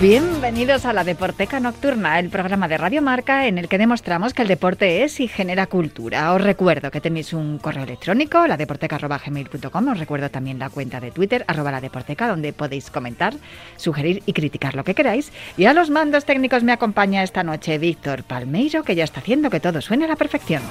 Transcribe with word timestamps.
Bienvenidos 0.00 0.84
a 0.84 0.92
la 0.92 1.04
Deporteca 1.04 1.58
Nocturna, 1.58 2.18
el 2.18 2.28
programa 2.28 2.68
de 2.68 2.76
Radio 2.76 3.00
Marca 3.00 3.46
en 3.46 3.56
el 3.56 3.66
que 3.66 3.78
demostramos 3.78 4.34
que 4.34 4.42
el 4.42 4.48
deporte 4.48 5.04
es 5.04 5.20
y 5.20 5.26
genera 5.26 5.68
cultura. 5.68 6.34
Os 6.34 6.42
recuerdo 6.42 6.90
que 6.90 7.00
tenéis 7.00 7.32
un 7.32 7.56
correo 7.56 7.84
electrónico, 7.84 8.46
ladeporteca.gmail.com. 8.46 9.88
Os 9.88 9.98
recuerdo 9.98 10.28
también 10.28 10.58
la 10.58 10.68
cuenta 10.68 11.00
de 11.00 11.12
Twitter, 11.12 11.46
arroba 11.48 11.70
la 11.70 11.80
deporteca, 11.80 12.28
donde 12.28 12.52
podéis 12.52 12.90
comentar, 12.90 13.32
sugerir 13.78 14.22
y 14.26 14.34
criticar 14.34 14.74
lo 14.74 14.84
que 14.84 14.94
queráis. 14.94 15.32
Y 15.56 15.64
a 15.64 15.72
los 15.72 15.88
mandos 15.88 16.26
técnicos 16.26 16.62
me 16.62 16.72
acompaña 16.72 17.22
esta 17.22 17.42
noche 17.42 17.78
Víctor 17.78 18.22
Palmeiro, 18.22 18.82
que 18.82 18.96
ya 18.96 19.04
está 19.04 19.20
haciendo 19.20 19.48
que 19.48 19.60
todo 19.60 19.80
suene 19.80 20.04
a 20.04 20.08
la 20.08 20.16
perfección. 20.16 20.62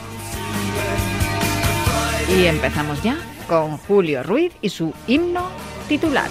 Y 2.37 2.45
empezamos 2.45 3.01
ya 3.01 3.17
con 3.47 3.77
Julio 3.77 4.21
Ruiz 4.21 4.53
y 4.61 4.69
su 4.69 4.93
himno 5.07 5.49
titular. 5.87 6.29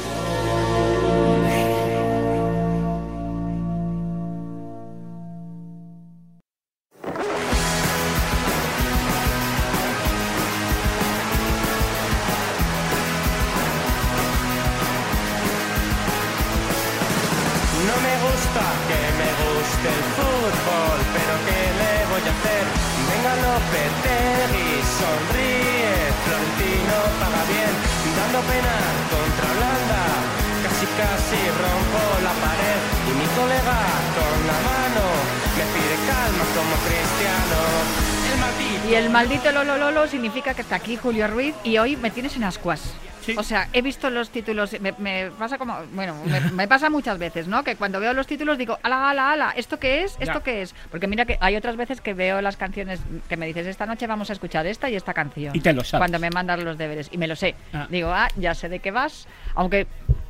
Lolo 39.65 39.91
Lolo 39.91 40.07
significa 40.07 40.55
que 40.55 40.63
está 40.63 40.77
aquí 40.77 40.97
Julio 40.97 41.27
Ruiz 41.29 41.55
y 41.65 41.79
hoy 41.79 41.97
me 41.97 42.11
tienes 42.11 42.37
en 42.37 42.45
ascuas. 42.45 42.95
Sí. 43.23 43.35
O 43.39 43.43
sea, 43.43 43.69
he 43.73 43.81
visto 43.81 44.11
los 44.11 44.29
títulos, 44.29 44.79
me, 44.83 44.93
me 44.99 45.31
pasa 45.39 45.57
como, 45.57 45.75
bueno, 45.95 46.15
me, 46.27 46.41
me 46.51 46.69
pasa 46.69 46.91
muchas 46.91 47.17
veces, 47.19 47.49
¿no? 47.49 47.65
Que 47.65 47.75
cuando 47.75 47.99
veo 47.99 48.13
los 48.13 48.27
títulos 48.27 48.59
digo, 48.59 48.79
ala, 48.83 49.09
ala, 49.09 49.33
ala, 49.33 49.51
¿esto 49.57 49.79
qué 49.79 50.03
es? 50.05 50.13
¿Esto 50.21 50.41
Ya. 50.41 50.41
qué 50.43 50.61
es? 50.61 50.75
Porque 50.91 51.07
mira 51.07 51.25
que 51.25 51.39
hay 51.41 51.57
otras 51.57 51.77
veces 51.79 52.03
que 52.03 52.13
veo 52.13 52.43
las 52.43 52.59
canciones 52.59 53.01
que 53.27 53.39
me 53.39 53.47
dices, 53.47 53.67
esta 53.67 53.87
noche 53.87 54.07
vamos 54.07 54.29
a 54.29 54.35
escuchar 54.35 54.67
esta 54.67 54.91
y 54.91 54.97
esta 54.97 55.15
canción. 55.15 55.57
Y 55.57 55.61
te 55.61 55.73
lo 55.73 55.83
sabes. 55.85 56.01
Cuando 56.03 56.19
me 56.19 56.29
mandas 56.29 56.63
los 56.63 56.77
deberes, 56.77 57.09
y 57.13 57.17
me 57.17 57.27
lo 57.27 57.35
sé. 57.35 57.55
Ah. 57.73 57.87
Digo, 57.89 58.11
ah, 58.13 58.29
ya 58.37 58.55
sé 58.55 58.69
de 58.69 58.81
qué 58.81 58.91
vas, 58.91 59.27
aunque... 59.55 59.87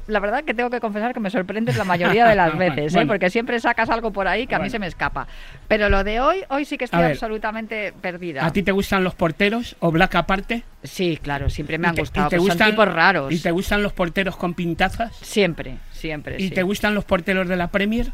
La 0.06 0.20
verdad 0.20 0.44
que 0.44 0.52
tengo 0.54 0.68
que 0.70 0.80
confesar 0.80 1.14
que 1.14 1.20
me 1.20 1.30
sorprendes 1.30 1.76
la 1.76 1.84
mayoría 1.84 2.26
de 2.26 2.34
las 2.34 2.56
veces, 2.58 2.92
¿eh? 2.92 2.96
Bueno. 2.96 3.08
porque 3.08 3.30
siempre 3.30 3.58
sacas 3.60 3.88
algo 3.90 4.12
por 4.12 4.28
ahí 4.28 4.46
que 4.46 4.54
a 4.54 4.58
mí 4.58 4.68
se 4.70 4.78
me 4.78 4.86
escapa. 4.86 5.26
Pero 5.68 5.88
lo 5.88 6.04
de 6.04 6.20
hoy, 6.20 6.42
hoy 6.50 6.64
sí 6.64 6.76
que 6.76 6.84
estoy 6.84 7.00
ver, 7.00 7.12
absolutamente 7.12 7.92
perdida. 8.00 8.44
¿A 8.44 8.52
ti 8.52 8.62
te 8.62 8.72
gustan 8.72 9.02
los 9.04 9.14
porteros 9.14 9.76
o 9.80 9.90
Black 9.90 10.14
aparte? 10.16 10.62
Sí, 10.82 11.18
claro, 11.22 11.48
siempre 11.48 11.78
me 11.78 11.86
¿Y 11.86 11.90
han 11.90 11.96
gustado. 11.96 12.28
te 12.28 12.38
gustan- 12.38 12.58
son 12.58 12.70
tipos 12.70 12.92
raros. 12.92 13.32
¿Y 13.32 13.38
te 13.40 13.50
gustan 13.50 13.82
los 13.82 13.92
porteros 13.94 14.36
con 14.36 14.52
pintazas? 14.54 15.16
Siempre, 15.16 15.78
siempre. 15.92 16.36
¿Y 16.38 16.48
sí. 16.48 16.54
te 16.54 16.62
gustan 16.62 16.94
los 16.94 17.04
porteros 17.04 17.48
de 17.48 17.56
la 17.56 17.68
Premier? 17.68 18.12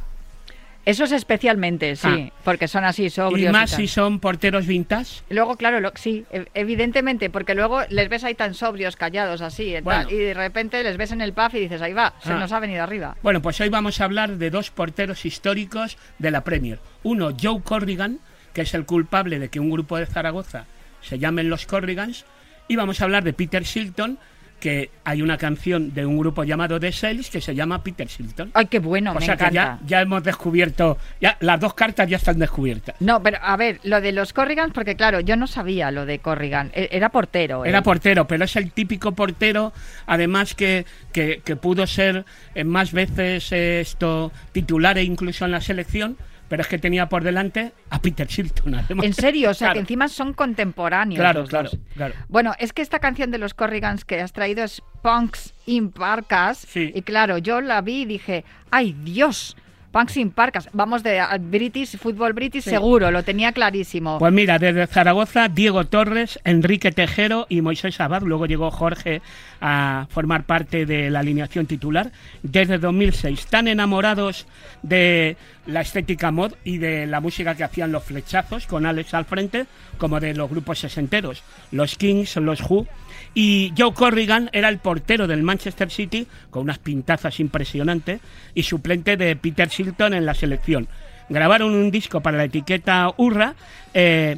Esos 0.87 1.13
especialmente, 1.13 1.95
sí, 1.95 2.31
Ah. 2.33 2.33
porque 2.43 2.67
son 2.67 2.85
así 2.85 3.11
sobrios. 3.11 3.51
¿Y 3.51 3.53
más 3.53 3.71
si 3.71 3.87
son 3.87 4.19
porteros 4.19 4.67
vintage? 4.67 5.21
Luego, 5.29 5.57
claro, 5.57 5.79
lo- 5.81 5.93
sí, 5.95 6.25
e- 6.33 6.47
evidentemente, 6.55 7.29
porque 7.29 7.55
luego 7.55 7.81
les 7.91 8.09
ves 8.09 8.25
ahí 8.25 8.35
tan 8.35 8.55
sobrios, 8.55 8.97
callados, 8.97 9.43
así, 9.43 9.73
tal, 9.75 9.83
Bueno. 9.83 10.11
y 10.11 10.17
de 10.17 10.35
repente 10.35 10.83
les 10.83 10.97
ves 10.97 11.13
en 11.13 11.21
el 11.21 11.35
pub 11.35 11.51
y 11.55 11.61
dices, 11.61 11.83
ahí 11.83 11.93
va, 11.93 12.15
se 12.25 12.33
Ah. 12.33 12.39
nos 12.39 12.51
ha 12.53 12.61
venido 12.61 12.83
arriba. 12.83 13.15
Bueno, 13.23 13.43
pues 13.43 13.61
hoy 13.61 13.69
vamos 13.69 14.01
a 14.01 14.05
hablar 14.05 14.39
de 14.39 14.51
dos 14.51 14.71
porteros 14.71 15.27
históricos 15.27 15.99
de 16.19 16.31
la 16.31 16.45
Premier. 16.45 16.79
Uno, 17.03 17.31
Joe 17.41 17.61
Corrigan, 17.63 18.19
que 18.55 18.63
es 18.63 18.73
el 18.75 18.87
culpable 18.87 19.39
de 19.39 19.49
que 19.51 19.61
un 19.61 19.71
grupo 19.71 19.99
de 19.99 20.07
Zaragoza 20.07 20.65
se 21.03 21.19
llamen 21.19 21.51
los 21.51 21.67
Corrigans. 21.67 22.25
Y 22.69 22.77
vamos 22.77 23.01
a 23.01 23.05
hablar 23.05 23.23
de 23.25 23.33
Peter 23.33 23.65
Shilton, 23.65 24.19
que 24.61 24.91
hay 25.05 25.23
una 25.23 25.37
canción 25.39 25.93
de 25.95 26.07
un 26.07 26.19
grupo 26.19 26.45
llamado 26.45 26.79
The 26.79 26.93
Sales 26.93 27.31
que 27.31 27.41
se 27.41 27.55
llama 27.55 27.83
Peter 27.83 28.07
Shilton. 28.07 28.51
Ay, 28.55 28.67
qué 28.67 28.79
bueno, 28.79 29.13
o 29.13 29.15
me 29.15 29.21
sea 29.25 29.37
que 29.37 29.51
ya, 29.53 29.63
encanta. 29.63 29.85
ya 29.87 30.01
hemos 30.03 30.23
descubierto, 30.23 30.99
ya 31.21 31.37
las 31.41 31.59
dos 31.59 31.75
cartas 31.75 32.09
ya 32.09 32.19
están 32.19 32.39
descubiertas. 32.39 32.95
No, 33.01 33.23
pero 33.23 33.39
a 33.43 33.57
ver, 33.57 33.81
lo 33.83 34.01
de 34.01 34.13
los 34.13 34.33
Corrigans, 34.33 34.73
porque 34.73 34.95
claro, 34.95 35.21
yo 35.21 35.35
no 35.37 35.47
sabía 35.47 35.91
lo 35.91 36.07
de 36.07 36.19
Corrigan, 36.21 36.71
e- 36.75 36.89
era 36.93 37.09
portero. 37.09 37.65
Era 37.65 37.79
él. 37.79 37.85
portero, 37.85 38.29
pero 38.29 38.45
es 38.45 38.55
el 38.57 38.71
típico 38.71 39.13
portero, 39.13 39.73
además 40.07 40.55
que, 40.55 40.85
que, 41.13 41.41
que 41.45 41.57
pudo 41.57 41.87
ser 41.87 42.25
eh, 42.55 42.65
más 42.65 42.93
veces 42.93 43.51
eh, 43.53 43.81
esto 43.81 44.31
titular 44.53 44.99
e 44.99 45.03
incluso 45.03 45.45
en 45.47 45.53
la 45.53 45.61
selección, 45.61 46.17
pero 46.51 46.61
es 46.63 46.69
que 46.69 46.79
tenía 46.79 47.09
por 47.09 47.23
delante 47.25 47.73
a 47.89 48.03
Peter 48.03 48.27
Shilton. 48.27 48.75
además. 48.75 49.07
En 49.07 49.15
serio, 49.15 49.51
o 49.51 49.55
sea, 49.55 49.69
Claro. 49.69 49.75
que 49.75 49.81
encima 49.81 50.09
son 50.09 50.35
contemporáneos. 50.35 51.19
Claro, 51.21 51.45
claro, 51.47 51.71
claro. 51.95 52.15
Bueno, 52.29 52.53
es 52.59 52.73
que 52.75 52.83
esta 52.83 52.99
canción 52.99 53.31
de 53.31 53.39
los 53.39 53.55
Corrigans 53.55 54.05
que 54.05 54.21
has 54.21 54.33
traído 54.33 54.65
es 54.65 54.83
Punks 55.01 55.55
in 55.67 55.91
Parkas. 55.93 56.59
Sí. 56.69 56.91
Y 56.95 57.03
claro, 57.03 57.39
yo 57.39 57.61
la 57.61 57.81
vi 57.81 58.03
y 58.03 58.05
dije, 58.05 58.45
¡ay 58.71 58.95
Dios! 59.05 59.57
Punks 59.93 60.17
in 60.19 60.31
Parkas. 60.31 60.69
Vamos 60.73 61.03
de 61.03 61.19
a 61.19 61.37
British, 61.39 61.97
fútbol 61.99 62.33
British, 62.33 62.63
Sí. 62.63 62.71
seguro, 62.71 63.11
lo 63.11 63.25
tenía 63.25 63.51
clarísimo. 63.51 64.19
Pues 64.21 64.33
mira, 64.33 64.59
desde 64.59 64.87
Zaragoza, 64.87 65.49
Diego 65.49 65.85
Torres, 65.87 66.39
Enrique 66.45 66.93
Tejero 66.93 67.47
y 67.49 67.61
Moisés 67.61 68.01
Abad. 68.01 68.23
Luego 68.23 68.47
llegó 68.47 68.71
Jorge 68.71 69.21
a 69.61 70.07
formar 70.11 70.45
parte 70.45 70.87
de 70.87 71.11
la 71.11 71.21
alineación 71.21 71.67
titular. 71.67 72.13
Desde 72.43 72.79
2006, 72.79 73.47
tan 73.47 73.69
enamorados 73.69 74.47
de 74.83 75.37
la 75.67 75.83
estética 75.83 76.31
mod 76.31 76.55
y 76.65 76.79
de 76.79 77.07
la 77.07 77.21
música 77.21 77.55
que 77.55 77.65
hacían 77.65 77.93
los 77.93 78.05
flechazos 78.05 78.67
con 78.67 78.87
Alex 78.87 79.15
al 79.15 79.25
frente, 79.25 79.67
como 79.99 80.21
de 80.21 80.35
los 80.35 80.51
grupos 80.51 80.81
sesenteros, 80.81 81.43
los 81.71 81.97
Kings, 81.97 82.37
los 82.37 82.61
Who. 82.63 82.87
Y 83.35 83.73
Joe 83.77 83.95
Corrigan 83.95 84.51
era 84.53 84.69
el 84.69 84.79
portero 84.79 85.27
del 85.27 85.43
Manchester 85.43 85.91
City, 85.91 86.27
con 86.51 86.63
unas 86.63 86.79
pintazas 86.79 87.39
impresionantes, 87.39 88.21
y 88.55 88.63
suplente 88.63 89.17
de 89.17 89.37
Peter 89.37 89.69
Shilton 89.69 90.15
en 90.15 90.27
la 90.27 90.35
selección. 90.35 90.89
Grabaron 91.29 91.73
un 91.75 91.93
disco 91.93 92.21
para 92.21 92.39
la 92.39 92.45
etiqueta 92.45 93.13
Urra, 93.17 93.55
eh, 93.95 94.37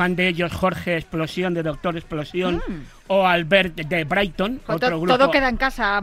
fan 0.00 0.16
de 0.16 0.28
ellos 0.28 0.50
Jorge 0.50 0.96
Explosión, 0.96 1.52
de 1.52 1.62
Doctor 1.62 1.94
Explosión, 1.94 2.62
o 3.06 3.26
Albert 3.26 3.74
de 3.74 4.04
Brighton, 4.04 4.58
otro 4.66 4.76
Mm. 4.76 4.80
to- 4.92 5.00
grupo. 5.02 5.18
todo 5.18 5.30
queda 5.30 5.48
en 5.50 5.56
casa, 5.58 6.00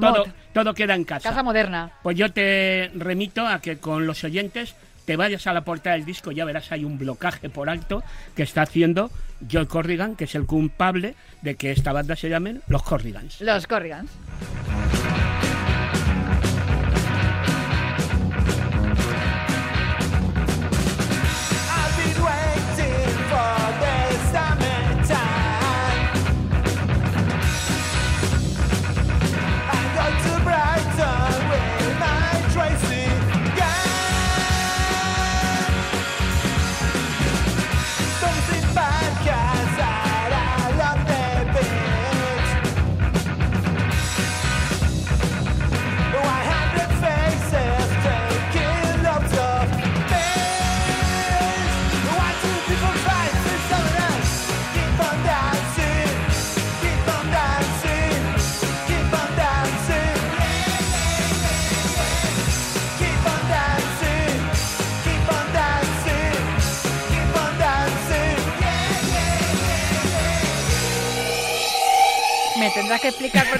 todo, 0.54 0.74
queda 0.76 0.94
en 0.94 1.04
casa. 1.04 1.30
Casa 1.30 1.42
moderna. 1.42 1.90
Pues 2.04 2.16
yo 2.16 2.32
te 2.32 2.92
remito 2.94 3.48
a 3.48 3.60
que 3.60 3.78
con 3.80 4.06
los 4.06 4.24
oyentes 4.24 4.76
te 5.06 5.16
vayas 5.16 5.48
a 5.48 5.54
la 5.54 5.62
portada 5.62 5.96
del 5.96 6.06
disco, 6.06 6.32
ya 6.32 6.46
verás 6.46 6.72
hay 6.72 6.86
un 6.86 7.00
blocaje 7.00 7.50
por 7.50 7.72
alto 7.72 8.04
que 8.36 8.44
está 8.44 8.62
haciendo 8.62 9.10
Joe 9.52 9.66
Corrigan, 9.66 10.16
que 10.16 10.26
es 10.26 10.36
el 10.36 10.46
culpable 10.46 11.16
de 11.42 11.56
que 11.56 11.72
esta 11.72 11.92
banda 11.92 12.16
se 12.16 12.30
llamen 12.30 12.62
los 12.68 12.84
Corrigans. 12.84 13.42
Los 13.42 13.66
Corrigans. 13.66 14.12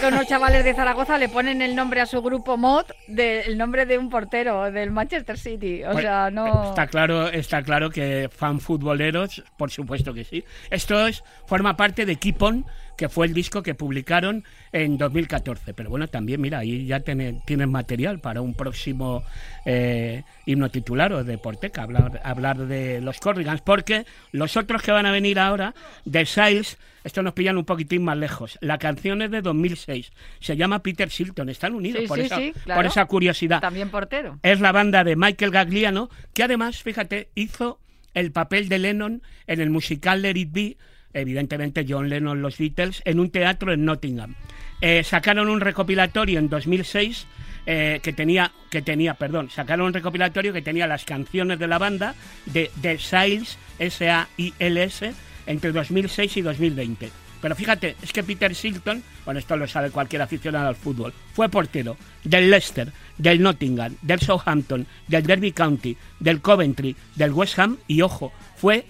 Que 0.10 0.16
unos 0.16 0.28
chavales 0.28 0.64
de 0.64 0.74
Zaragoza 0.74 1.18
le 1.18 1.30
ponen 1.30 1.62
el 1.62 1.76
nombre 1.76 2.02
a 2.02 2.06
su 2.06 2.22
grupo 2.22 2.58
mod 2.58 2.86
del 3.08 3.58
nombre 3.58 3.86
de 3.86 3.98
un 3.98 4.10
portero 4.10 4.72
del 4.72 4.92
Manchester 4.92 5.38
City. 5.38 5.84
O 5.84 5.92
Pues, 5.92 6.04
sea, 6.04 6.30
no. 6.32 6.70
Está 6.70 6.88
claro, 6.88 7.28
está 7.30 7.62
claro 7.64 7.90
que 7.90 8.30
fan 8.34 8.60
futboleros, 8.60 9.44
por 9.58 9.72
supuesto 9.72 10.14
que 10.14 10.24
sí. 10.24 10.44
Esto 10.70 11.08
es, 11.08 11.24
forma 11.46 11.76
parte 11.78 12.06
de 12.06 12.16
Keep 12.16 12.42
On, 12.42 12.66
que 12.98 13.10
fue 13.10 13.28
el 13.28 13.34
disco 13.34 13.64
que 13.64 13.76
publicaron 13.76 14.44
en 14.72 14.98
2014. 14.98 15.74
Pero 15.74 15.90
bueno, 15.90 16.08
también, 16.08 16.42
mira, 16.42 16.60
ahí 16.60 16.86
ya 16.86 17.00
tienen, 17.00 17.42
tienen 17.46 17.72
material 17.72 18.20
para 18.20 18.42
un 18.42 18.56
próximo 18.56 19.24
eh, 19.66 20.24
himno 20.46 20.70
titular 20.70 21.14
o 21.14 21.24
de 21.24 21.38
Porteca, 21.38 21.84
hablar, 21.84 22.20
hablar 22.24 22.58
de 22.58 23.00
los 23.02 23.20
Corrigans, 23.20 23.62
porque 23.62 24.06
los 24.32 24.58
otros 24.58 24.82
que 24.82 24.92
van 24.92 25.06
a 25.06 25.12
venir 25.12 25.40
ahora, 25.40 25.76
de 26.06 26.26
Siles, 26.26 26.78
esto 27.04 27.22
nos 27.22 27.34
pillan 27.34 27.58
un 27.58 27.66
poquitín 27.66 28.04
más 28.04 28.18
lejos. 28.18 28.58
La 28.62 28.80
canción 28.80 29.22
es 29.22 29.32
de 29.32 29.42
2006, 29.42 30.12
se 30.40 30.58
llama 30.58 30.80
Peter 30.84 31.10
Silton, 31.10 31.50
están 31.50 31.76
unidos 31.76 32.02
Sí, 32.02 32.08
por, 32.08 32.18
sí, 32.18 32.26
esa, 32.26 32.36
sí, 32.38 32.54
por 32.66 32.86
esa 32.86 33.06
curiosidad 33.06 33.62
También 33.62 33.90
portero. 33.90 34.40
es 34.42 34.60
la 34.60 34.72
banda 34.72 35.04
de 35.04 35.16
Michael 35.16 35.52
Gagliano, 35.52 36.10
que 36.34 36.44
además, 36.44 36.82
fíjate, 36.82 37.30
hizo 37.36 37.80
el 38.16 38.32
papel 38.32 38.68
de 38.68 38.80
Lennon 38.80 39.22
en 39.46 39.62
el 39.62 39.70
musical 39.70 40.24
Let 40.24 40.36
It 40.36 40.52
Be, 40.52 40.78
evidentemente 41.20 41.86
John 41.88 42.10
Lennon, 42.10 42.42
los 42.42 42.58
Beatles, 42.58 43.02
en 43.06 43.20
un 43.20 43.30
teatro 43.30 43.74
en 43.74 43.86
Nottingham. 43.86 44.36
Eh, 44.82 45.04
sacaron 45.04 45.50
un 45.50 45.60
recopilatorio 45.60 46.40
en 46.40 46.50
2006 46.50 47.26
eh, 47.66 48.00
que 48.02 48.14
tenía, 48.14 48.52
que 48.70 48.82
tenía, 48.82 49.16
perdón, 49.16 49.50
sacaron 49.50 49.88
un 49.88 49.94
recopilatorio 49.94 50.54
que 50.54 50.62
tenía 50.62 50.88
las 50.88 51.04
canciones 51.04 51.60
de 51.60 51.68
la 51.68 51.78
banda 51.78 52.16
de 52.46 52.72
The 52.82 52.98
Siles, 53.00 53.58
S-A-I-L-S, 53.80 55.14
entre 55.48 55.72
2006 55.72 56.38
y 56.38 56.42
2020. 56.42 57.10
Pero 57.42 57.56
fíjate, 57.56 57.96
es 58.02 58.14
que 58.14 58.24
Peter 58.24 58.54
Silton, 58.56 59.04
bueno, 59.26 59.40
esto 59.40 59.58
lo 59.58 59.68
sabe 59.68 59.92
cualquier 59.92 60.22
aficionado 60.22 60.68
al 60.68 60.76
fútbol, 60.76 61.14
fue 61.34 61.50
portero 61.50 61.98
del 62.24 62.50
Leicester, 62.50 62.92
del 63.18 63.42
Nottingham, 63.42 63.96
del 64.02 64.20
Southampton, 64.20 64.88
del 65.08 65.24
Derby 65.24 65.52
County, 65.52 65.98
del 66.20 66.42
Coventry, 66.42 66.96
del 67.16 67.32
West 67.32 67.60
Ham 67.60 67.78
y, 67.88 68.02
ojo, 68.02 68.32
fue 68.56 68.86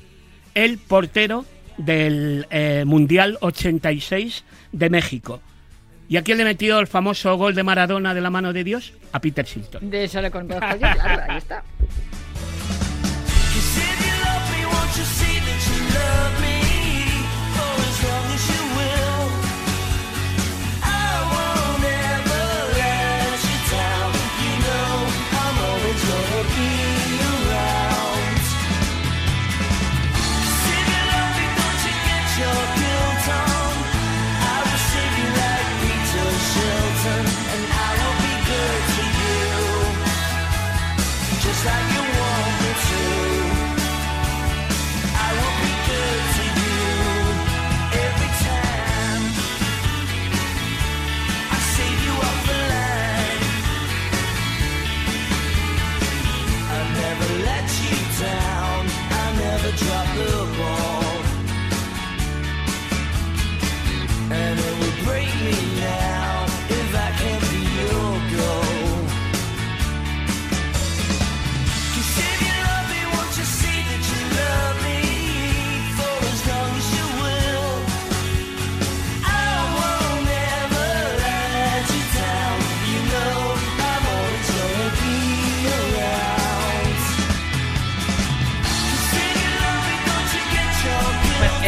el 0.54 0.78
portero 0.78 1.46
del 1.78 2.48
eh, 2.50 2.84
Mundial 2.86 3.38
86 3.42 4.44
de 4.72 4.90
México. 4.90 5.42
¿Y 6.10 6.18
a 6.18 6.24
quién 6.24 6.38
le 6.38 6.46
metió 6.46 6.80
el 6.80 6.88
famoso 6.88 7.36
gol 7.36 7.54
de 7.54 7.64
Maradona 7.64 8.14
de 8.14 8.22
la 8.22 8.30
mano 8.30 8.54
de 8.54 8.64
Dios? 8.64 8.94
A 9.12 9.20
Peter 9.20 9.46
Silton. 9.46 9.90
De 9.90 10.06
eso 10.06 10.22
le 10.22 10.32
conozco 10.32 10.78
claro, 10.78 11.24
ahí 11.30 11.38
está. 11.38 11.64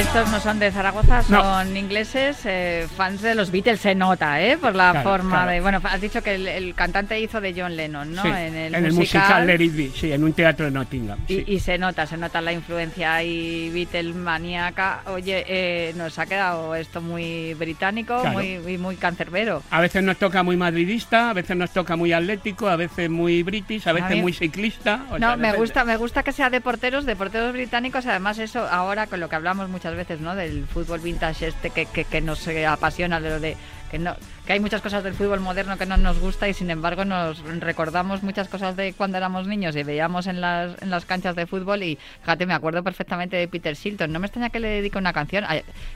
Estos 0.10 0.32
no 0.32 0.40
son 0.40 0.58
de 0.58 0.72
Zaragoza, 0.72 1.22
No. 1.30 1.44
son 1.44 1.78
ingleses, 1.78 2.40
eh, 2.46 2.88
fans 2.98 3.22
de 3.22 3.36
los 3.36 3.52
Beatles, 3.52 3.80
se 3.80 3.94
nota, 3.94 4.42
¿eh? 4.42 4.58
Por 4.58 4.74
la 4.74 4.90
Claro, 4.92 5.08
forma 5.10 5.30
claro. 5.44 5.52
de... 5.52 5.62
Bueno, 5.62 5.80
has 5.84 6.02
dicho 6.02 6.24
que 6.24 6.34
el, 6.34 6.48
el 6.48 6.74
cantante 6.74 7.20
hizo 7.20 7.40
de 7.40 7.54
John 7.56 7.76
Lennon, 7.76 8.16
¿no? 8.16 8.24
Sí, 8.24 8.28
en 8.30 8.56
el 8.56 8.72
musical, 8.92 9.46
musical. 9.46 9.48
Let 9.48 9.58
Be, 9.72 9.92
sí, 9.96 10.12
en 10.12 10.24
un 10.24 10.34
teatro 10.34 10.66
de 10.66 10.72
Nottingham. 10.72 11.20
sí. 11.28 11.44
Y, 11.46 11.60
se 11.60 11.78
nota, 11.78 12.08
se 12.08 12.18
nota 12.18 12.42
la 12.42 12.52
influencia 12.54 13.14
ahí 13.14 13.70
Beatle 13.72 14.14
maníaca. 14.14 15.02
Oye, 15.08 15.46
eh, 15.48 15.94
nos 15.96 16.18
ha 16.18 16.26
quedado 16.26 16.74
esto 16.74 17.02
muy 17.02 17.54
británico, 17.54 18.20
Claro. 18.22 18.32
muy, 18.40 18.58
muy, 18.58 18.78
muy 18.80 18.96
cancerbero. 18.96 19.62
A 19.70 19.80
veces 19.80 20.02
nos 20.02 20.18
toca 20.18 20.42
muy 20.42 20.58
madridista, 20.58 21.30
a 21.30 21.34
veces 21.34 21.56
nos 21.56 21.70
toca 21.72 21.96
muy 21.96 22.14
atlético, 22.14 22.68
a 22.68 22.76
veces 22.78 23.12
muy 23.12 23.44
british, 23.44 23.88
a 23.88 23.94
veces 23.94 24.18
muy 24.18 24.34
ciclista. 24.34 25.02
o 25.12 25.20
sea, 25.20 25.30
No, 25.30 25.38
me 25.38 25.54
gusta, 25.54 25.84
me 25.86 25.98
gusta 25.98 26.24
que 26.24 26.32
sea 26.32 26.50
de 26.50 26.62
porteros, 26.62 27.06
de 27.06 27.16
porteros 27.16 27.54
británicos. 27.54 28.08
Además, 28.08 28.40
eso 28.40 28.68
ahora 28.68 29.06
con 29.06 29.20
lo 29.20 29.30
que 29.30 29.36
hablamos 29.36 29.70
muchas 29.70 29.92
veces, 29.92 29.99
¿no? 30.20 30.36
Del 30.36 30.66
fútbol 30.66 31.00
vintage 31.00 31.48
este 31.48 31.70
que, 31.70 31.86
que, 31.86 32.06
que 32.06 32.22
nos 32.22 32.46
eh, 32.48 32.66
apasiona, 32.66 33.20
de 33.20 33.30
lo 33.30 33.40
de 33.40 33.58
que 33.90 34.00
no, 34.00 34.16
que 34.46 34.54
hay 34.54 34.60
muchas 34.60 34.82
cosas 34.82 35.04
del 35.04 35.16
fútbol 35.16 35.40
moderno 35.40 35.78
que 35.78 35.86
no 35.86 35.98
nos 35.98 36.20
gusta 36.20 36.48
y 36.48 36.54
sin 36.54 36.70
embargo 36.70 37.06
nos 37.06 37.40
recordamos 37.60 38.24
muchas 38.24 38.48
cosas 38.48 38.76
de 38.76 38.94
cuando 38.94 39.18
éramos 39.18 39.48
niños 39.48 39.76
y 39.76 39.84
veíamos 39.84 40.28
en 40.28 40.42
las, 40.42 40.80
en 40.82 40.90
las 40.90 41.06
canchas 41.06 41.36
de 41.36 41.48
fútbol 41.48 41.84
y 41.84 41.98
fíjate, 42.22 42.46
me 42.46 42.54
acuerdo 42.54 42.84
perfectamente 42.84 43.36
de 43.36 43.48
Peter 43.48 43.76
Shilton. 43.76 44.12
No 44.12 44.20
me 44.20 44.28
extraña 44.28 44.50
que 44.50 44.60
le 44.60 44.68
dedique 44.68 44.98
una 44.98 45.14
canción. 45.14 45.46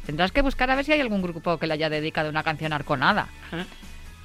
Tendrás 0.06 0.32
que 0.32 0.42
buscar 0.42 0.70
a 0.72 0.76
ver 0.76 0.86
si 0.86 0.92
hay 0.92 1.02
algún 1.02 1.22
grupo 1.22 1.58
que 1.58 1.68
le 1.68 1.74
haya 1.74 1.90
dedicado 1.90 2.30
una 2.30 2.44
canción 2.44 2.74
Arconada. 2.74 3.28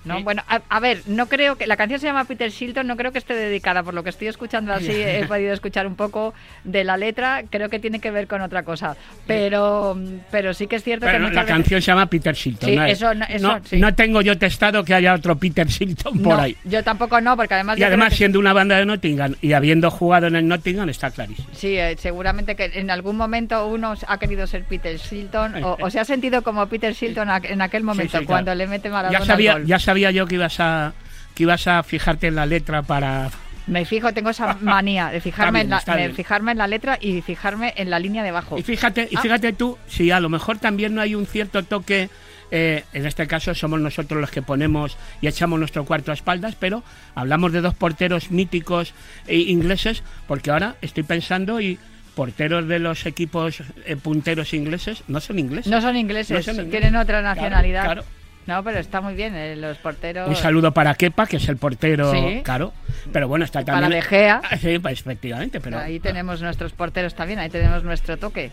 ¿No? 0.05 0.17
Sí. 0.19 0.23
Bueno, 0.23 0.43
a, 0.49 0.61
a 0.69 0.81
ver, 0.81 1.03
no 1.07 1.27
creo 1.29 1.57
que 1.57 1.67
la 1.67 1.77
canción 1.77 2.01
se 2.01 2.07
llama 2.07 2.25
Peter 2.25 2.51
Shilton, 2.51 2.87
no 2.87 2.97
creo 2.97 3.13
que 3.13 3.19
esté 3.19 3.35
dedicada, 3.35 3.83
por 3.83 3.95
lo 3.95 4.03
que 4.03 4.11
estoy 4.11 4.29
escuchando 4.29 4.73
así, 4.73 4.91
he 4.93 5.25
podido 5.27 5.53
escuchar 5.53 5.87
un 5.87 5.97
poco 5.97 6.35
de 6.65 6.85
la 6.85 6.97
letra, 6.97 7.45
creo 7.51 7.69
que 7.69 7.79
tiene 7.79 8.01
que 8.01 8.11
ver 8.11 8.27
con 8.27 8.41
otra 8.43 8.63
cosa, 8.63 8.97
pero 9.27 9.99
pero 10.31 10.55
sí 10.55 10.67
que 10.67 10.77
es 10.77 10.83
cierto 10.85 11.07
Pero 11.07 11.19
que 11.19 11.23
no, 11.25 11.31
la 11.31 11.43
veces- 11.43 11.55
canción 11.57 11.81
se 11.83 11.87
llama 11.87 12.07
Peter 12.07 12.35
Shilton. 12.35 12.69
Sí, 12.71 12.77
no, 12.77 12.85
es- 12.85 12.93
eso 12.93 13.15
no- 13.15 13.25
eso 13.29 13.49
no, 13.59 13.61
sí. 13.65 13.77
no 13.79 13.95
tengo 13.95 14.21
yo 14.23 14.37
testado 14.39 14.85
que 14.85 14.95
haya 14.95 15.15
otro 15.15 15.37
Peter 15.39 15.67
Shilton 15.67 16.19
por 16.23 16.37
No, 16.37 16.43
ahí. 16.43 16.57
yo 16.65 16.83
tampoco 16.83 17.21
no, 17.21 17.37
porque 17.37 17.55
además 17.55 17.79
Y 17.79 17.83
además, 17.85 18.11
que- 18.11 18.17
siendo 18.17 18.39
una 18.39 18.53
banda 18.53 18.77
de 18.79 18.87
Nottingham 18.87 19.35
y 19.41 19.53
habiendo 19.53 19.91
jugado 19.91 20.27
en 20.27 20.37
el 20.37 20.49
Nottingham, 20.49 20.89
está 20.89 21.11
clarísimo. 21.11 21.49
Sí, 21.53 21.77
eh, 21.77 21.97
seguramente 21.99 22.57
que 22.57 22.71
en 22.75 22.91
algún 22.91 23.17
momento 23.17 23.67
uno 23.67 23.95
ha 24.07 24.19
querido 24.19 24.47
ser 24.47 24.65
Peter 24.65 24.97
Shilton 24.97 25.63
o, 25.65 25.77
o 25.81 25.91
se 25.91 26.01
ha 26.01 26.05
sentido 26.05 26.43
como 26.43 26.67
Peter 26.69 26.93
Shilton 26.95 27.29
en 27.45 27.61
aquel 27.63 27.83
momento 27.83 28.19
cuando 28.25 28.47
claro. 28.53 28.59
le 28.59 28.67
mete 28.67 28.89
Maradona 28.91 29.19
Ya 29.19 29.23
al 29.23 29.27
sabía, 29.27 29.53
gol. 29.55 29.67
ya 29.67 29.79
sabía 29.79 29.98
yo 29.99 30.27
que 30.27 30.37
ibas 30.37 30.61
a 30.61 30.93
que 31.35 31.43
ibas 31.45 31.67
a 31.67 31.83
fijarte 31.83 32.27
en 32.29 32.35
la 32.35 32.47
letra 32.47 32.83
para 32.83 33.31
Me 33.67 33.85
fijo, 33.85 34.13
tengo 34.15 34.31
esa 34.31 34.55
manía 34.61 35.09
de 35.11 35.21
fijarme, 35.29 35.61
bien, 35.65 35.73
en, 35.73 35.85
la, 35.87 35.97
de 35.97 36.13
fijarme 36.15 36.53
en 36.53 36.59
la 36.59 36.67
letra 36.67 36.99
y 37.01 37.21
fijarme 37.23 37.75
en 37.77 37.91
la 37.91 37.99
línea 37.99 38.23
de 38.23 38.31
abajo. 38.31 38.59
Y 38.59 38.63
fíjate, 38.63 39.09
y 39.11 39.17
Ah. 39.17 39.21
fíjate 39.21 39.53
tú, 39.53 39.77
si 39.89 40.11
a 40.11 40.21
lo 40.21 40.29
mejor 40.31 40.59
también 40.59 40.95
no 40.95 41.01
hay 41.03 41.15
un 41.15 41.27
cierto 41.27 41.63
toque, 41.63 42.09
eh, 42.51 42.85
en 42.95 43.05
este 43.07 43.27
caso 43.27 43.55
somos 43.55 43.79
nosotros 43.79 44.21
los 44.21 44.31
que 44.31 44.41
ponemos 44.43 44.97
y 45.21 45.27
echamos 45.29 45.59
nuestro 45.59 45.85
cuarto 45.85 46.11
a 46.11 46.15
espaldas, 46.15 46.55
pero 46.59 46.83
hablamos 47.15 47.53
de 47.53 47.61
dos 47.61 47.75
porteros 47.75 48.31
míticos 48.31 48.95
e 49.27 49.37
ingleses, 49.37 50.03
porque 50.27 50.51
ahora 50.51 50.77
estoy 50.81 51.03
pensando 51.03 51.61
y 51.61 51.79
porteros 52.15 52.67
de 52.67 52.79
los 52.81 53.05
equipos 53.07 53.63
eh, 53.85 53.95
punteros 53.97 54.55
ingleses 54.55 55.05
no 55.09 55.21
son 55.21 55.39
ingleses. 55.39 55.71
No 55.71 55.81
son 55.81 55.95
ingleses, 55.97 56.37
No 56.39 56.43
son 56.43 56.55
ingleses. 56.65 56.71
tienen 56.81 56.97
otra 56.97 57.21
Claro, 57.21 57.37
nacionalidad. 57.37 57.85
claro. 57.85 58.05
No, 58.49 58.65
pero 58.65 58.79
está 58.79 59.03
muy 59.03 59.13
bien, 59.13 59.37
eh, 59.37 59.57
los 59.57 59.77
porteros. 59.77 60.27
Un 60.27 60.35
saludo 60.35 60.73
para 60.73 60.95
Kepa, 60.95 61.27
que 61.27 61.37
es 61.37 61.47
el 61.51 61.59
portero, 61.59 62.11
Sí. 62.11 62.41
claro. 62.43 62.73
Pero 63.13 63.29
bueno, 63.29 63.45
está 63.45 63.63
Para 63.63 63.83
también. 63.83 64.01
De 64.01 64.09
Gea. 64.09 64.41
Ah, 64.43 64.57
Sí, 64.61 64.79
pues, 64.79 65.01
efectivamente, 65.01 65.61
pero. 65.61 65.79
Ahí 65.79 66.01
tenemos 66.01 66.41
nuestros 66.41 66.73
porteros 66.73 67.15
también, 67.15 67.41
ahí 67.41 67.51
tenemos 67.51 67.85
nuestro 67.85 68.17
toque. 68.17 68.51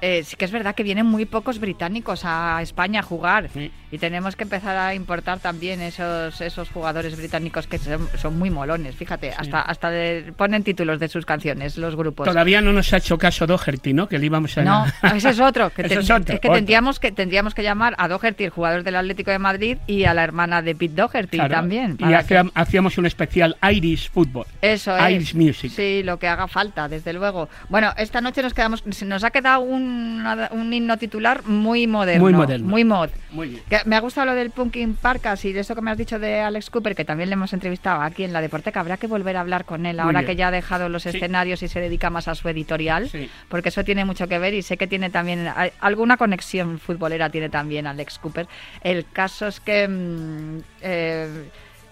Eh, 0.00 0.22
sí 0.24 0.36
que 0.36 0.44
es 0.44 0.50
verdad 0.50 0.74
que 0.74 0.82
vienen 0.82 1.06
muy 1.06 1.24
pocos 1.26 1.58
británicos 1.58 2.22
a 2.24 2.60
España 2.62 3.00
a 3.00 3.02
jugar 3.02 3.48
Sí. 3.52 3.70
y 3.90 3.98
tenemos 3.98 4.36
que 4.36 4.44
empezar 4.44 4.76
a 4.76 4.94
importar 4.94 5.38
también 5.40 5.80
esos 5.80 6.40
esos 6.40 6.70
jugadores 6.70 7.16
británicos 7.16 7.66
que 7.66 7.78
son, 7.78 8.08
son 8.16 8.38
muy 8.38 8.50
molones. 8.50 8.94
Fíjate, 8.96 9.32
hasta 9.36 9.60
hasta 9.62 9.90
le 9.90 10.32
ponen 10.32 10.62
títulos 10.62 10.98
de 11.00 11.08
sus 11.08 11.24
canciones 11.26 11.76
los 11.78 11.96
grupos. 11.96 12.26
Todavía 12.26 12.60
no 12.60 12.72
nos 12.72 12.92
ha 12.92 12.98
hecho 12.98 13.18
caso 13.18 13.46
Doherty, 13.46 13.92
¿no? 13.92 14.08
Que 14.08 14.18
le 14.18 14.26
íbamos 14.26 14.56
a... 14.58 14.62
No, 14.62 14.86
ese 15.14 15.30
es 15.30 15.40
otro. 15.40 15.70
Que 15.70 15.82
ten- 15.88 15.98
es 16.00 16.10
otro, 16.10 16.38
que 16.40 16.48
tendríamos 16.48 17.00
que 17.00 17.12
tendríamos 17.12 17.54
que 17.54 17.62
llamar 17.62 17.94
a 17.98 18.08
Doherty, 18.08 18.44
el 18.44 18.50
jugador 18.50 18.82
del 18.82 18.96
Atlético 18.96 19.30
de 19.30 19.38
Madrid, 19.38 19.78
y 19.86 20.04
a 20.04 20.14
la 20.14 20.24
hermana 20.24 20.62
de 20.62 20.74
Pete 20.74 20.94
Doherty 20.94 21.38
Claro. 21.38 21.54
también. 21.54 21.96
Y 21.98 22.12
hacía- 22.12 22.44
hacíamos 22.54 22.98
un 22.98 23.06
especial 23.06 23.56
Irish 23.72 24.10
Football. 24.10 24.46
Eso 24.62 24.96
es. 24.96 25.10
Irish 25.10 25.34
Music. 25.34 25.72
Sí, 25.74 26.02
lo 26.04 26.18
que 26.18 26.28
haga 26.28 26.46
falta, 26.48 26.88
desde 26.88 27.12
luego. 27.12 27.48
Bueno, 27.68 27.92
esta 27.96 28.20
noche 28.20 28.42
nos 28.42 28.54
quedamos, 28.54 28.84
nos 29.02 29.24
ha 29.24 29.30
quedado 29.30 29.60
un, 29.60 29.87
un 29.88 30.72
himno 30.72 30.96
titular 30.96 31.44
muy 31.46 31.86
moderno. 31.86 32.22
Muy 32.22 32.32
moderno. 32.32 32.66
Muy 32.68 32.84
mod. 32.84 33.10
Muy 33.30 33.48
bien. 33.48 33.62
Que 33.68 33.80
me 33.84 33.96
ha 33.96 34.00
gustado 34.00 34.26
lo 34.26 34.34
del 34.34 34.50
Punkin 34.50 34.94
Parkas 34.94 35.44
y 35.44 35.52
de 35.52 35.60
eso 35.60 35.74
que 35.74 35.80
me 35.80 35.90
has 35.90 35.98
dicho 35.98 36.18
de 36.18 36.40
Alex 36.40 36.70
Cooper, 36.70 36.94
que 36.94 37.04
también 37.04 37.28
le 37.28 37.34
hemos 37.34 37.52
entrevistado 37.52 38.02
aquí 38.02 38.24
en 38.24 38.32
la 38.32 38.40
Deporteca. 38.40 38.80
Habrá 38.80 38.96
que 38.96 39.06
volver 39.06 39.36
a 39.36 39.40
hablar 39.40 39.64
con 39.64 39.86
él 39.86 40.00
ahora 40.00 40.24
que 40.24 40.36
ya 40.36 40.48
ha 40.48 40.50
dejado 40.50 40.88
los 40.88 41.02
Sí. 41.02 41.10
escenarios 41.10 41.62
y 41.62 41.68
se 41.68 41.80
dedica 41.80 42.10
más 42.10 42.28
a 42.28 42.34
su 42.34 42.48
editorial, 42.48 43.08
Sí. 43.08 43.28
porque 43.48 43.68
eso 43.70 43.84
tiene 43.84 44.04
mucho 44.04 44.28
que 44.28 44.38
ver 44.38 44.54
y 44.54 44.62
sé 44.62 44.76
que 44.76 44.86
tiene 44.86 45.10
también 45.10 45.48
alguna 45.80 46.16
conexión 46.16 46.78
futbolera 46.78 47.30
tiene 47.30 47.48
también 47.48 47.86
Alex 47.86 48.18
Cooper. 48.18 48.46
El 48.82 49.06
caso 49.12 49.46
es 49.46 49.60
que 49.60 49.88
mm, 49.88 50.58
eh, 50.82 51.48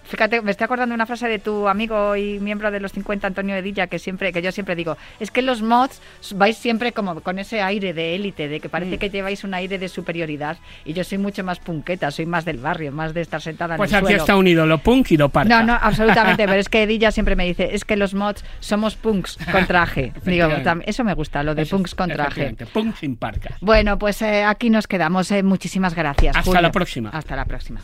Fíjate, 0.07 0.41
me 0.41 0.51
estoy 0.51 0.65
acordando 0.65 0.93
de 0.93 0.95
una 0.95 1.05
frase 1.05 1.27
de 1.27 1.39
tu 1.39 1.67
amigo 1.67 2.15
y 2.15 2.39
miembro 2.39 2.71
de 2.71 2.79
los 2.79 2.91
50, 2.93 3.27
Antonio 3.27 3.55
Edilla, 3.55 3.87
que 3.87 3.99
siempre, 3.99 4.31
que 4.33 4.41
yo 4.41 4.51
siempre 4.51 4.75
digo, 4.75 4.97
es 5.19 5.31
que 5.31 5.41
los 5.41 5.61
mods 5.61 6.01
vais 6.35 6.57
siempre 6.57 6.91
como 6.93 7.19
con 7.21 7.39
ese 7.39 7.61
aire 7.61 7.93
de 7.93 8.15
élite, 8.15 8.47
de 8.47 8.59
que 8.59 8.69
parece 8.69 8.95
Mm. 8.95 8.99
que 8.99 9.09
lleváis 9.09 9.43
un 9.43 9.53
aire 9.53 9.77
de 9.77 9.87
superioridad. 9.89 10.57
Y 10.85 10.93
yo 10.93 11.03
soy 11.03 11.17
mucho 11.17 11.43
más 11.43 11.59
punqueta, 11.59 12.09
soy 12.11 12.25
más 12.25 12.45
del 12.45 12.57
barrio, 12.57 12.91
más 12.91 13.13
de 13.13 13.21
estar 13.21 13.41
sentada 13.41 13.75
Pues 13.77 13.91
en 13.91 13.97
el 13.97 14.03
aquí 14.03 14.07
suelo. 14.13 14.23
está 14.23 14.35
unido 14.37 14.65
lo 14.65 14.77
punk 14.77 15.11
y 15.11 15.17
lo 15.17 15.29
parca. 15.29 15.49
No, 15.59 15.65
no, 15.65 15.73
absolutamente, 15.79 16.45
pero 16.47 16.59
es 16.59 16.69
que 16.69 16.83
Edilla 16.83 17.11
siempre 17.11 17.35
me 17.35 17.45
dice, 17.45 17.69
es 17.75 17.83
que 17.85 17.95
los 17.97 18.13
mods 18.13 18.43
somos 18.59 18.95
punks 18.95 19.37
con 19.51 19.65
traje. 19.67 20.13
Digo, 20.25 20.47
eso 20.85 21.03
me 21.03 21.13
gusta, 21.13 21.43
lo 21.43 21.53
de 21.55 21.63
Eso, 21.63 21.75
punks 21.75 21.95
con 21.95 22.09
traje. 22.09 22.55
Punk 22.73 22.95
sin 22.95 23.17
parcas. 23.17 23.57
Bueno, 23.61 23.97
pues 23.99 24.21
eh, 24.21 24.43
aquí 24.43 24.69
nos 24.69 24.87
quedamos. 24.87 25.29
eh, 25.31 25.43
muchísimas 25.43 25.93
gracias. 25.95 26.35
Hasta 26.35 26.45
Julio. 26.45 26.61
la 26.61 26.71
próxima. 26.71 27.09
Hasta 27.09 27.35
la 27.35 27.45
próxima. 27.45 27.81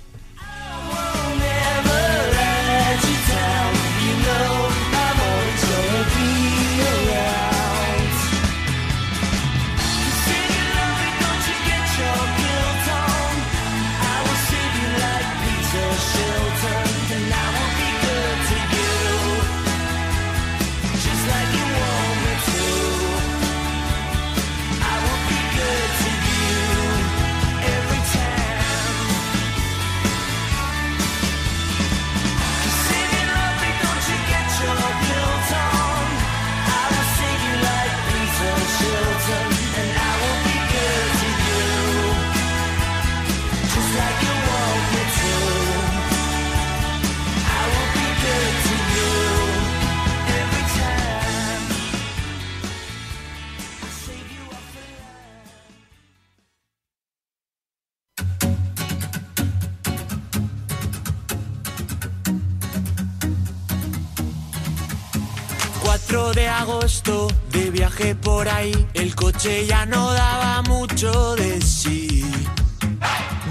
Agosto, 66.59 67.27
de 67.51 67.69
viaje 67.71 68.15
por 68.15 68.47
ahí, 68.47 68.87
el 68.93 69.15
coche 69.15 69.65
ya 69.65 69.85
no 69.85 70.13
daba 70.13 70.61
mucho 70.63 71.35
de 71.35 71.61
sí. 71.61 72.25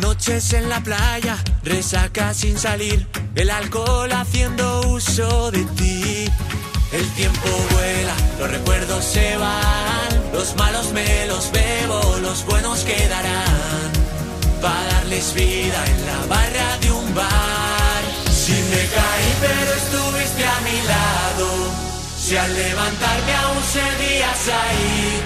Noches 0.01 0.53
en 0.53 0.69
la 0.69 0.81
playa, 0.83 1.37
resaca 1.63 2.35
sin 2.35 2.59
salir, 2.59 3.07
el 3.35 3.51
alcohol 3.51 4.13
haciendo 4.13 4.81
uso 4.89 5.51
de 5.51 5.65
ti. 5.77 6.25
El 6.93 7.09
tiempo 7.13 7.49
vuela, 7.73 8.15
los 8.39 8.51
recuerdos 8.51 9.05
se 9.05 9.37
van, 9.37 10.33
los 10.33 10.55
malos 10.57 10.93
me 10.93 11.27
los 11.27 11.51
bebo, 11.53 12.19
los 12.21 12.45
buenos 12.45 12.81
quedarán. 12.81 13.91
para 14.61 14.85
darles 14.95 15.35
vida 15.35 15.85
en 15.87 16.07
la 16.07 16.27
barra 16.27 16.79
de 16.79 16.93
un 16.93 17.15
bar. 17.15 18.03
Si 18.31 18.53
me 18.53 18.83
caí 18.95 19.31
pero 19.41 19.73
lado, 19.75 19.92
si 22.33 22.39
al 22.39 22.55
levantarme 22.55 23.35
aún 23.45 23.63
seguías 23.63 24.49
ahí. 24.49 25.21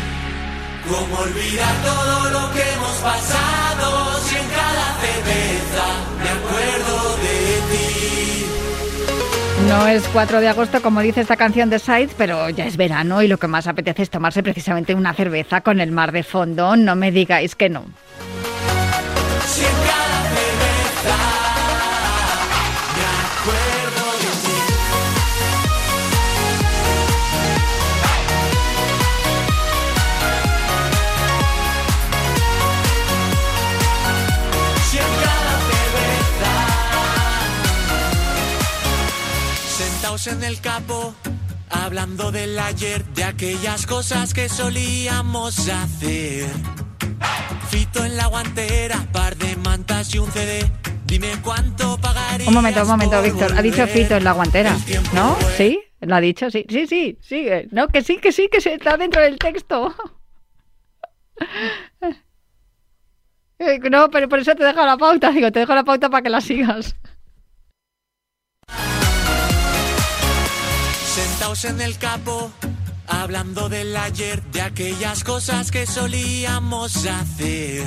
¿Cómo 0.90 1.18
olvidar 1.20 1.75
todo 1.84 2.30
lo 2.30 2.52
que 2.52 2.62
hemos 2.72 2.96
pasado? 2.96 4.18
Si 4.22 4.34
en 4.34 4.48
cada 4.48 4.86
cerveza 5.04 5.86
me 6.20 6.30
acuerdo 6.30 7.16
de 7.22 7.38
ti. 7.70 8.46
No 9.68 9.86
es 9.86 10.02
4 10.12 10.40
de 10.40 10.48
agosto, 10.48 10.82
como 10.82 11.00
dice 11.00 11.20
esta 11.20 11.36
canción 11.36 11.70
de 11.70 11.78
Sides, 11.78 12.10
pero 12.18 12.50
ya 12.50 12.66
es 12.66 12.76
verano 12.76 13.22
y 13.22 13.28
lo 13.28 13.38
que 13.38 13.46
más 13.46 13.68
apetece 13.68 14.02
es 14.02 14.10
tomarse 14.10 14.42
precisamente 14.42 14.92
una 14.92 15.14
cerveza 15.14 15.60
con 15.60 15.78
el 15.78 15.92
mar 15.92 16.10
de 16.10 16.25
fondo. 16.25 16.75
No 16.75 16.96
me 16.96 17.12
digáis 17.12 17.54
que 17.54 17.68
no. 17.68 17.84
Si 19.46 19.62
En 40.26 40.42
el 40.42 40.61
capo 40.61 41.14
Hablando 41.71 42.33
del 42.33 42.59
ayer 42.59 43.04
De 43.06 43.23
aquellas 43.23 43.87
cosas 43.87 44.35
que 44.35 44.49
solíamos 44.49 45.68
hacer 45.68 46.47
Fito 47.68 48.04
en 48.04 48.16
la 48.16 48.26
guantera 48.26 49.06
Par 49.12 49.37
de 49.37 49.56
mantas 49.56 50.12
y 50.14 50.18
un 50.18 50.30
CD 50.33 50.68
Dime 51.04 51.28
cuánto 51.42 51.97
pagarías 51.99 52.49
Un 52.49 52.54
momento, 52.54 52.83
un 52.83 52.88
momento, 52.88 53.23
Víctor. 53.23 53.52
Ha 53.56 53.62
dicho. 53.62 53.87
Fito 53.87 54.16
en 54.16 54.25
la 54.25 54.33
guantera, 54.33 54.76
¿no? 55.14 55.37
¿Sí? 55.56 55.78
¿Lo 56.00 56.16
ha 56.16 56.21
dicho? 56.21 56.50
Sí, 56.50 56.66
sí, 56.68 56.87
sí. 56.88 57.16
Sigue. 57.21 57.68
No, 57.71 57.87
que 57.87 58.02
sí, 58.02 58.18
que 58.18 58.33
sí, 58.33 58.49
que 58.50 58.61
se 58.61 58.75
está 58.75 58.97
dentro 58.97 59.23
del 59.23 59.38
texto. 59.38 59.95
Eh, 63.59 63.78
No, 63.90 64.11
pero 64.11 64.28
por 64.28 64.38
eso 64.38 64.54
te 64.54 64.64
dejo 64.64 64.85
la 64.85 64.99
pauta. 64.99 65.30
Digo, 65.30 65.50
te 65.50 65.61
dejo 65.61 65.75
la 65.75 65.83
pauta 65.83 66.11
para 66.11 66.23
que 66.23 66.28
la 66.28 66.42
sigas. 66.42 66.95
En 71.47 71.81
el 71.81 71.97
capo, 71.97 72.50
hablando 73.07 73.69
del 73.69 73.97
ayer, 73.97 74.43
de 74.43 74.62
aquellas 74.62 75.23
cosas 75.23 75.71
que 75.71 75.87
solíamos 75.87 77.07
hacer. 77.07 77.85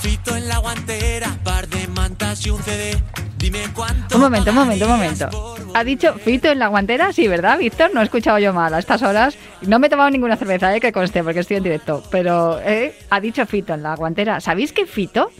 Fito 0.00 0.34
en 0.34 0.48
la 0.48 0.56
guantera, 0.56 1.38
par 1.44 1.68
de 1.68 1.86
mantas 1.88 2.44
y 2.46 2.50
un 2.50 2.62
CD. 2.62 2.96
Dime 3.36 3.60
cuánto. 3.74 4.16
Un 4.16 4.22
momento, 4.22 4.50
un 4.50 4.56
momento, 4.56 4.84
un 4.86 4.90
momento. 4.90 5.54
¿Ha 5.74 5.84
dicho 5.84 6.14
Fito 6.14 6.48
en 6.48 6.58
la 6.58 6.68
guantera? 6.68 7.12
Sí, 7.12 7.28
¿verdad, 7.28 7.58
Víctor? 7.58 7.90
No 7.92 8.00
he 8.00 8.04
escuchado 8.04 8.38
yo 8.38 8.54
mal 8.54 8.72
a 8.72 8.78
estas 8.78 9.02
horas. 9.02 9.36
No 9.60 9.78
me 9.78 9.88
he 9.88 9.90
tomado 9.90 10.08
ninguna 10.10 10.36
cerveza, 10.36 10.74
¿eh? 10.74 10.80
que 10.80 10.92
conste, 10.92 11.22
porque 11.22 11.40
estoy 11.40 11.58
en 11.58 11.62
directo. 11.62 12.02
Pero 12.10 12.58
¿eh? 12.60 12.98
ha 13.10 13.20
dicho 13.20 13.44
Fito 13.44 13.74
en 13.74 13.82
la 13.82 13.94
guantera. 13.94 14.40
¿Sabéis 14.40 14.72
que 14.72 14.86
Fito 14.86 15.30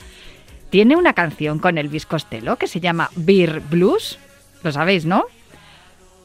tiene 0.69 0.97
una 0.97 1.15
canción 1.15 1.61
con 1.61 1.79
Elvis 1.79 2.05
Costello 2.05 2.57
que 2.57 2.69
se 2.69 2.79
llama 2.79 3.11
Beer 3.17 3.61
Blues? 3.61 4.19
Lo 4.63 4.71
sabéis, 4.71 5.07
¿no? 5.07 5.25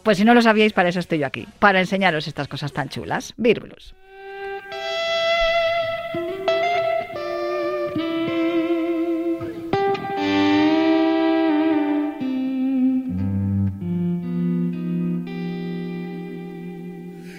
Pues 0.06 0.20
si 0.20 0.24
no 0.24 0.36
lo 0.36 0.42
sabíais, 0.44 0.72
para 0.72 0.90
eso 0.90 1.00
estoy 1.00 1.18
yo 1.18 1.26
aquí. 1.26 1.48
Para 1.58 1.80
enseñaros 1.80 2.28
estas 2.28 2.48
cosas 2.48 2.72
tan 2.72 2.90
chulas. 2.90 3.34
Beer. 3.38 3.64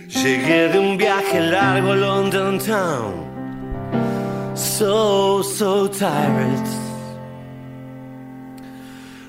Llegué 0.08 0.68
de 0.68 0.78
un 0.80 0.96
viaje 0.96 1.40
largo 1.40 1.92
a 1.92 1.96
London 1.96 2.58
Town. 2.58 4.56
So, 4.56 5.40
so 5.44 5.88
tired. 5.88 6.66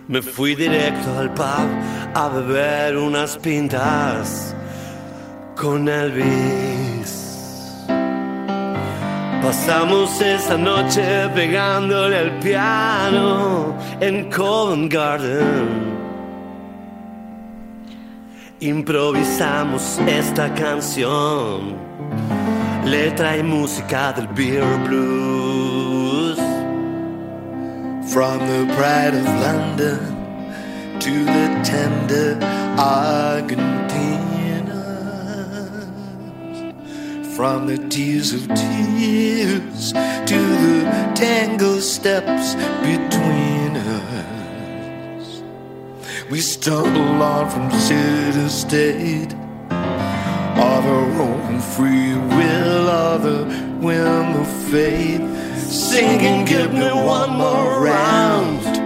Me 0.08 0.24
fui 0.24 0.56
directo 0.56 1.20
al 1.20 1.32
pub 1.34 1.68
a 2.14 2.30
beber 2.30 2.98
unas 2.98 3.38
pintas 3.38 4.56
con 5.56 5.88
Elvis. 5.88 7.28
Pasamos 9.42 10.20
esa 10.22 10.58
noche 10.58 11.30
pegándole 11.34 12.18
al 12.18 12.40
piano 12.40 13.76
en 14.00 14.30
Covent 14.32 14.92
Garden. 14.92 15.98
Improvisamos 18.60 20.00
esta 20.08 20.54
canción, 20.54 21.76
letra 22.84 23.38
y 23.38 23.44
música 23.44 24.14
del 24.14 24.28
beer 24.28 24.66
blues. 24.88 26.38
From 28.12 28.40
the 28.40 28.66
pride 28.76 29.14
of 29.14 29.26
London 29.42 30.17
to 31.00 31.26
the 31.26 31.62
tender 31.64 32.40
Argentina. 32.78 34.18
From 37.36 37.68
the 37.68 37.78
tears 37.88 38.34
of 38.34 38.48
tears 38.48 39.94
to 39.94 40.40
the 40.66 41.12
tangled 41.16 41.84
steps 41.84 42.56
between 42.82 43.78
us. 43.78 45.44
We 46.32 46.42
stumble 46.42 47.22
on 47.22 47.50
from 47.50 47.72
city 47.80 48.32
to 48.34 48.50
state 48.50 49.34
of 49.70 50.86
our 50.86 51.22
own 51.22 51.60
free 51.60 52.16
will, 52.16 52.90
of 52.90 53.22
the 53.22 53.46
whim 53.80 54.36
of 54.36 54.48
fate. 54.72 55.22
Singing, 55.58 56.46
give 56.46 56.74
me 56.74 56.92
one 56.92 57.38
more 57.38 57.82
round. 57.84 58.77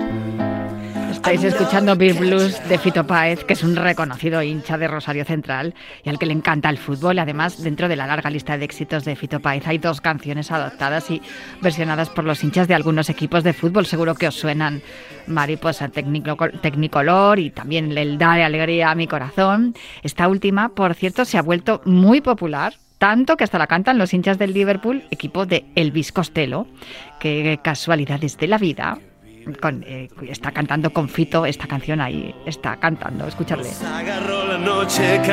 Estáis 1.32 1.54
escuchando 1.54 1.96
Beer 1.96 2.16
Blues 2.16 2.62
de 2.68 2.78
Fito 2.78 3.08
Páez, 3.08 3.46
que 3.46 3.54
es 3.54 3.64
un 3.64 3.78
reconocido 3.78 4.44
hincha 4.44 4.78
de 4.78 4.90
Rosario 4.90 5.24
Central 5.24 5.74
y 6.04 6.10
al 6.10 6.20
que 6.20 6.26
le 6.26 6.34
encanta 6.34 6.70
el 6.70 6.78
fútbol. 6.78 7.20
Además, 7.20 7.64
dentro 7.64 7.88
de 7.88 7.96
la 7.96 8.06
larga 8.06 8.30
lista 8.30 8.58
de 8.58 8.66
éxitos 8.66 9.06
de 9.06 9.16
Fito 9.16 9.40
Páez 9.40 9.66
hay 9.66 9.78
dos 9.78 10.02
canciones 10.02 10.52
adoptadas 10.52 11.10
y 11.10 11.22
versionadas 11.62 12.10
por 12.10 12.26
los 12.26 12.44
hinchas 12.44 12.68
de 12.68 12.76
algunos 12.76 13.10
equipos 13.10 13.46
de 13.46 13.54
fútbol. 13.54 13.86
Seguro 13.86 14.14
que 14.16 14.28
os 14.28 14.36
suenan 14.36 14.82
Mariposa 15.26 15.88
Tecnico- 15.88 16.52
Tecnicolor 16.60 17.40
y 17.40 17.50
también 17.50 17.98
el 17.98 18.18
Dale 18.18 18.44
Alegría 18.44 18.92
a 18.92 18.96
mi 18.96 19.08
corazón. 19.08 19.74
Esta 20.04 20.28
última, 20.28 20.76
por 20.76 20.96
cierto, 20.96 21.24
se 21.24 21.38
ha 21.38 21.42
vuelto 21.42 21.82
muy 21.86 22.20
popular. 22.20 22.74
Tanto 22.98 23.38
que 23.38 23.46
hasta 23.46 23.58
la 23.58 23.68
cantan 23.68 23.98
los 23.98 24.14
hinchas 24.14 24.38
del 24.38 24.54
Liverpool, 24.54 25.04
equipo 25.12 25.46
de 25.46 25.64
Elvis 25.76 26.12
Costello, 26.12 26.68
que 27.22 27.58
casualidades 27.64 28.38
de 28.38 28.48
la 28.48 28.58
vida 28.58 29.00
con, 29.60 29.84
eh, 29.88 30.08
está 30.28 30.52
cantando 30.52 30.92
con 30.92 31.10
Fito 31.10 31.46
esta 31.46 31.68
canción 31.68 32.02
ahí, 32.02 32.34
está 32.46 32.78
cantando, 32.78 33.28
escucharle. 33.28 33.70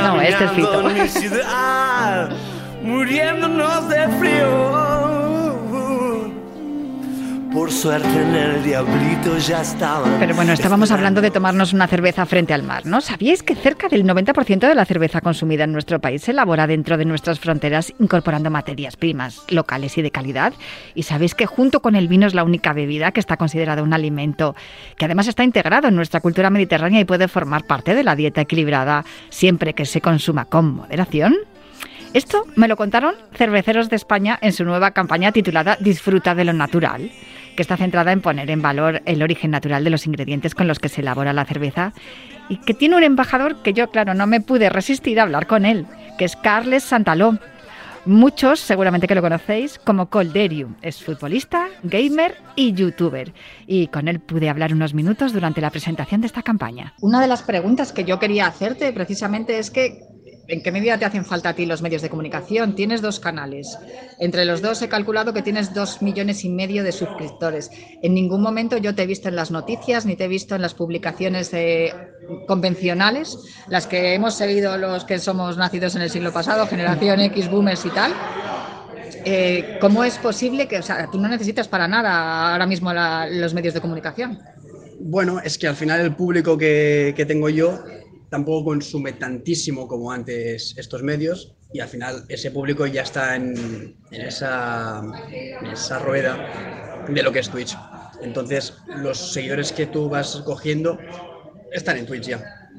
No, 0.03 0.21
este 0.21 0.45
es 0.45 0.51
Fito. 0.53 0.83
muriéndonos 2.83 3.89
de 3.89 4.09
frío. 4.19 5.18
Por 7.59 7.73
suerte 7.73 8.07
en 8.07 8.37
el 8.37 8.63
diablito 8.63 9.37
ya 9.39 9.63
estaba. 9.63 10.07
Pero 10.21 10.33
bueno, 10.37 10.53
estábamos 10.53 10.93
hablando 10.93 11.21
de 11.21 11.33
tomarnos 11.33 11.73
una 11.73 11.89
cerveza 11.89 12.25
frente 12.25 12.55
al 12.55 12.63
mar, 12.63 12.87
¿no? 12.87 13.01
¿Sabíais 13.01 13.43
que 13.43 13.57
cerca 13.57 13.89
del 13.89 14.05
90% 14.05 14.69
de 14.69 14.75
la 14.77 14.85
cerveza 14.85 15.21
consumida 15.21 15.65
en 15.65 15.73
nuestro 15.73 16.01
país 16.01 16.23
se 16.23 16.31
elabora 16.31 16.69
dentro 16.69 16.97
de 16.97 17.05
nuestras 17.05 17.41
fronteras 17.41 17.93
incorporando 17.99 18.49
materias 18.49 18.95
primas 18.95 19.43
locales 19.49 19.99
y 19.99 20.03
de 20.03 20.13
calidad? 20.13 20.53
¿Y 20.95 21.03
sabéis 21.03 21.35
que 21.35 21.47
junto 21.47 21.81
con 21.81 21.97
el 21.97 22.07
vino 22.07 22.29
es 22.29 22.35
la 22.35 22.45
única 22.45 22.73
bebida 22.73 23.11
que 23.11 23.19
está 23.19 23.37
considerada 23.37 23.83
un 23.83 23.93
alimento 23.93 24.55
que 24.97 25.07
además 25.07 25.27
está 25.27 25.43
integrado 25.43 25.89
en 25.89 25.97
nuestra 25.97 26.21
cultura 26.21 26.51
mediterránea 26.51 27.01
y 27.01 27.07
puede 27.07 27.27
formar 27.27 27.65
parte 27.65 27.97
de 27.97 28.05
la 28.05 28.15
dieta 28.15 28.41
equilibrada 28.41 29.05
siempre 29.31 29.75
que 29.75 29.85
se 29.85 30.01
consuma 30.01 30.45
con 30.45 30.77
moderación? 30.77 31.35
Esto 32.15 32.47
me 32.57 32.69
lo 32.69 32.77
contaron 32.77 33.17
cerveceros 33.35 33.91
de 33.91 33.97
España 33.97 34.39
en 34.41 34.53
su 34.53 34.65
nueva 34.65 34.93
campaña 34.93 35.33
titulada 35.33 35.77
Disfruta 35.79 36.35
de 36.35 36.45
lo 36.45 36.55
natural, 36.55 37.11
que 37.59 37.63
está 37.63 37.77
centrada 37.77 38.13
en 38.13 38.21
poner 38.21 38.49
en 38.53 38.63
valor 38.63 39.03
el 39.05 39.21
origen 39.21 39.51
natural 39.51 39.83
de 39.83 39.91
los 39.91 40.07
ingredientes 40.07 40.55
con 40.55 40.69
los 40.69 40.79
que 40.79 40.89
se 40.89 41.01
elabora 41.01 41.33
la 41.33 41.45
cerveza 41.45 41.93
y 42.49 42.59
que 42.59 42.73
tiene 42.73 42.97
un 42.97 43.03
embajador 43.03 43.63
que 43.63 43.73
yo, 43.73 43.91
claro, 43.91 44.15
no 44.15 44.29
me 44.29 44.41
pude 44.41 44.71
resistir 44.71 45.19
a 45.19 45.25
hablar 45.25 45.49
con 45.49 45.67
él, 45.67 45.85
que 46.19 46.25
es 46.25 46.37
Carles 46.37 46.85
Santaló. 46.85 47.37
Muchos 48.05 48.61
seguramente 48.61 49.09
que 49.09 49.17
lo 49.17 49.23
conocéis 49.23 49.81
como 49.81 50.09
Colderium. 50.09 50.77
Es 50.83 51.03
futbolista, 51.03 51.67
gamer 51.83 52.37
y 52.55 52.75
youtuber. 52.75 53.35
Y 53.67 53.89
con 53.89 54.07
él 54.07 54.21
pude 54.21 54.49
hablar 54.49 54.73
unos 54.73 54.95
minutos 54.95 55.33
durante 55.33 55.61
la 55.61 55.71
presentación 55.71 56.21
de 56.21 56.29
esta 56.29 56.45
campaña. 56.45 56.95
Una 57.01 57.21
de 57.21 57.27
las 57.27 57.43
preguntas 57.43 57.93
que 57.93 58.05
yo 58.05 58.21
quería 58.21 58.47
hacerte 58.47 58.93
precisamente 58.93 59.59
es 59.59 59.73
que 59.73 59.99
¿En 60.49 60.63
qué 60.63 60.73
medida 60.73 60.97
te 60.97 61.05
hacen 61.05 61.27
falta 61.27 61.51
a 61.51 61.55
ti 61.55 61.67
los 61.67 61.83
medios 61.83 62.01
de 62.01 62.09
comunicación? 62.09 62.75
Tienes 62.75 63.03
dos 63.03 63.21
canales. 63.21 63.79
Entre 64.19 64.47
los 64.47 64.63
dos 64.63 64.81
he 64.81 64.89
calculado 64.89 65.35
que 65.35 65.43
tienes 65.43 65.75
dos 65.75 66.01
millones 66.01 66.43
y 66.43 66.49
medio 66.49 66.83
de 66.83 66.93
suscriptores. 66.93 67.71
En 68.03 68.15
ningún 68.15 68.41
momento 68.41 68.79
yo 68.79 68.95
te 68.95 69.03
he 69.03 69.07
visto 69.07 69.29
en 69.29 69.37
las 69.37 69.51
noticias 69.51 70.07
ni 70.07 70.17
te 70.17 70.25
he 70.25 70.29
visto 70.29 70.55
en 70.55 70.63
las 70.63 70.73
publicaciones 70.73 71.53
eh, 71.53 71.93
convencionales, 72.47 73.39
las 73.69 73.87
que 73.87 74.15
hemos 74.15 74.35
seguido 74.35 74.79
los 74.79 75.05
que 75.05 75.19
somos 75.19 75.59
nacidos 75.59 75.97
en 75.97 76.03
el 76.03 76.09
siglo 76.09 76.33
pasado, 76.33 76.67
generación 76.67 77.21
X, 77.21 77.51
boomers 77.51 77.85
y 77.85 77.91
tal. 77.91 78.15
Eh, 79.27 79.77
¿Cómo 79.83 80.03
es 80.03 80.17
posible 80.17 80.67
que, 80.67 80.79
o 80.79 80.83
sea, 80.83 81.11
tú 81.13 81.21
no 81.21 81.29
necesitas 81.29 81.69
para 81.69 81.87
nada 81.87 82.53
ahora 82.53 82.65
mismo 82.65 82.91
los 82.95 83.53
medios 83.53 83.75
de 83.75 83.83
comunicación? 83.83 84.39
Bueno, 84.99 85.41
es 85.41 85.59
que 85.59 85.69
al 85.69 85.77
final 85.77 86.01
el 86.01 86.17
público 86.17 86.57
que 86.57 87.25
tengo 87.29 87.51
yo 87.51 87.79
tampoco 88.29 88.67
consume 88.67 89.13
tantísimo 89.13 89.89
como 89.89 90.13
antes 90.13 90.75
estos 90.77 91.03
medios 91.03 91.55
y 91.73 91.81
al 91.81 91.89
final 91.89 92.25
ese 92.29 92.51
público 92.51 92.87
ya 92.87 93.03
está 93.03 93.37
en, 93.37 93.97
en 94.11 94.23
esa, 94.23 95.03
esa 95.73 95.99
rueda 95.99 97.05
de 97.09 97.23
lo 97.23 97.33
que 97.33 97.41
es 97.41 97.49
Twitch. 97.49 97.77
Entonces 98.23 98.75
los 98.87 99.33
seguidores 99.33 99.73
que 99.73 99.87
tú 99.87 100.09
vas 100.09 100.37
cogiendo 100.45 100.99
están 101.73 101.99
en 101.99 102.07
Twitch 102.07 102.29
ya. 102.29 102.71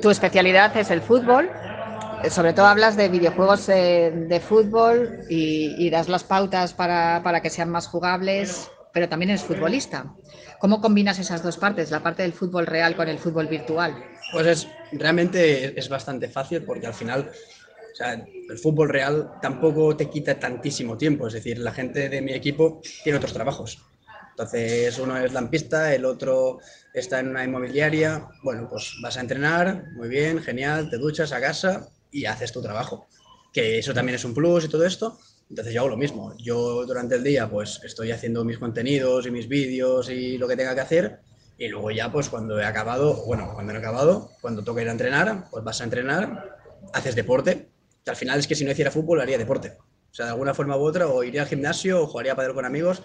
Tu 0.00 0.10
especialidad 0.10 0.76
es 0.76 0.90
el 0.90 1.00
fútbol. 1.00 1.50
Sobre 2.30 2.52
todo 2.52 2.66
hablas 2.66 2.96
de 2.96 3.08
videojuegos 3.08 3.68
eh, 3.68 4.12
de 4.28 4.40
fútbol 4.40 5.20
y, 5.28 5.76
y 5.78 5.88
das 5.90 6.08
las 6.08 6.24
pautas 6.24 6.72
para, 6.72 7.22
para 7.22 7.40
que 7.40 7.48
sean 7.48 7.70
más 7.70 7.86
jugables, 7.86 8.72
pero 8.98 9.08
también 9.08 9.30
eres 9.30 9.44
futbolista. 9.44 10.12
¿Cómo 10.58 10.80
combinas 10.80 11.20
esas 11.20 11.40
dos 11.40 11.56
partes, 11.56 11.92
la 11.92 12.02
parte 12.02 12.22
del 12.24 12.32
fútbol 12.32 12.66
real 12.66 12.96
con 12.96 13.08
el 13.08 13.20
fútbol 13.20 13.46
virtual? 13.46 13.94
Pues 14.32 14.46
es 14.48 14.66
realmente 14.90 15.78
es 15.78 15.88
bastante 15.88 16.28
fácil 16.28 16.64
porque 16.64 16.88
al 16.88 16.94
final 16.94 17.30
el 18.48 18.58
fútbol 18.58 18.88
real 18.88 19.30
tampoco 19.40 19.96
te 19.96 20.10
quita 20.10 20.36
tantísimo 20.36 20.96
tiempo. 20.96 21.28
Es 21.28 21.34
decir, 21.34 21.58
la 21.58 21.72
gente 21.72 22.08
de 22.08 22.20
mi 22.20 22.32
equipo 22.32 22.80
tiene 23.04 23.18
otros 23.18 23.32
trabajos. 23.32 23.78
Entonces, 24.30 24.98
uno 24.98 25.16
es 25.16 25.32
lampista, 25.32 25.94
el 25.94 26.04
otro 26.04 26.58
está 26.92 27.20
en 27.20 27.28
una 27.28 27.44
inmobiliaria. 27.44 28.26
Bueno, 28.42 28.66
pues 28.68 28.96
vas 29.00 29.16
a 29.16 29.20
entrenar, 29.20 29.84
muy 29.92 30.08
bien, 30.08 30.42
genial, 30.42 30.90
te 30.90 30.98
duchas 30.98 31.30
a 31.30 31.40
casa 31.40 31.88
y 32.10 32.24
haces 32.24 32.50
tu 32.50 32.60
trabajo. 32.60 33.06
Que 33.52 33.78
eso 33.78 33.94
también 33.94 34.16
es 34.16 34.24
un 34.24 34.34
plus 34.34 34.64
y 34.64 34.68
todo 34.68 34.84
esto. 34.84 35.20
Entonces 35.50 35.72
yo 35.72 35.80
hago 35.80 35.90
lo 35.90 35.96
mismo. 35.96 36.34
Yo 36.38 36.84
durante 36.84 37.14
el 37.14 37.24
día 37.24 37.48
pues 37.48 37.80
estoy 37.84 38.10
haciendo 38.10 38.44
mis 38.44 38.58
contenidos 38.58 39.26
y 39.26 39.30
mis 39.30 39.48
vídeos 39.48 40.10
y 40.10 40.38
lo 40.38 40.46
que 40.46 40.56
tenga 40.56 40.74
que 40.74 40.80
hacer. 40.80 41.20
Y 41.56 41.68
luego 41.68 41.90
ya 41.90 42.12
pues 42.12 42.28
cuando 42.28 42.60
he 42.60 42.64
acabado, 42.64 43.24
bueno, 43.26 43.50
cuando 43.54 43.72
he 43.72 43.76
acabado, 43.76 44.30
cuando 44.40 44.62
toca 44.62 44.82
ir 44.82 44.88
a 44.88 44.92
entrenar, 44.92 45.46
pues 45.50 45.64
vas 45.64 45.80
a 45.80 45.84
entrenar, 45.84 46.56
haces 46.92 47.14
deporte. 47.14 47.70
Al 48.06 48.16
final 48.16 48.38
es 48.38 48.46
que 48.46 48.54
si 48.54 48.64
no 48.64 48.70
hiciera 48.70 48.90
fútbol 48.90 49.20
haría 49.20 49.38
deporte. 49.38 49.76
O 50.10 50.14
sea, 50.14 50.26
de 50.26 50.32
alguna 50.32 50.54
forma 50.54 50.76
u 50.76 50.80
otra, 50.80 51.08
o 51.08 51.22
iría 51.22 51.42
al 51.42 51.48
gimnasio 51.48 52.02
o 52.02 52.06
jugaría 52.06 52.32
a 52.32 52.36
padel 52.36 52.54
con 52.54 52.64
amigos. 52.64 53.02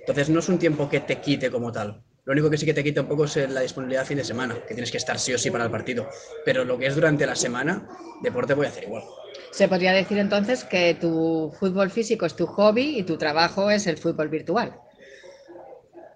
Entonces 0.00 0.28
no 0.28 0.40
es 0.40 0.48
un 0.48 0.58
tiempo 0.58 0.88
que 0.88 1.00
te 1.00 1.20
quite 1.20 1.50
como 1.50 1.72
tal. 1.72 2.02
Lo 2.24 2.32
único 2.32 2.48
que 2.48 2.56
sí 2.56 2.64
que 2.64 2.74
te 2.74 2.82
quita 2.82 3.02
un 3.02 3.08
poco 3.08 3.24
es 3.24 3.36
la 3.36 3.60
disponibilidad 3.60 4.06
fin 4.06 4.16
de 4.16 4.24
semana, 4.24 4.54
que 4.66 4.74
tienes 4.74 4.90
que 4.90 4.96
estar 4.96 5.18
sí 5.18 5.34
o 5.34 5.38
sí 5.38 5.50
para 5.50 5.64
el 5.64 5.70
partido. 5.70 6.08
Pero 6.44 6.64
lo 6.64 6.78
que 6.78 6.86
es 6.86 6.94
durante 6.94 7.26
la 7.26 7.36
semana, 7.36 7.86
deporte 8.22 8.54
voy 8.54 8.66
a 8.66 8.70
hacer 8.70 8.84
igual. 8.84 9.04
Se 9.54 9.68
podría 9.68 9.92
decir 9.92 10.18
entonces 10.18 10.64
que 10.64 10.96
tu 11.00 11.54
fútbol 11.60 11.88
físico 11.88 12.26
es 12.26 12.34
tu 12.34 12.44
hobby 12.44 12.98
y 12.98 13.04
tu 13.04 13.16
trabajo 13.16 13.70
es 13.70 13.86
el 13.86 13.96
fútbol 13.98 14.28
virtual. 14.28 14.74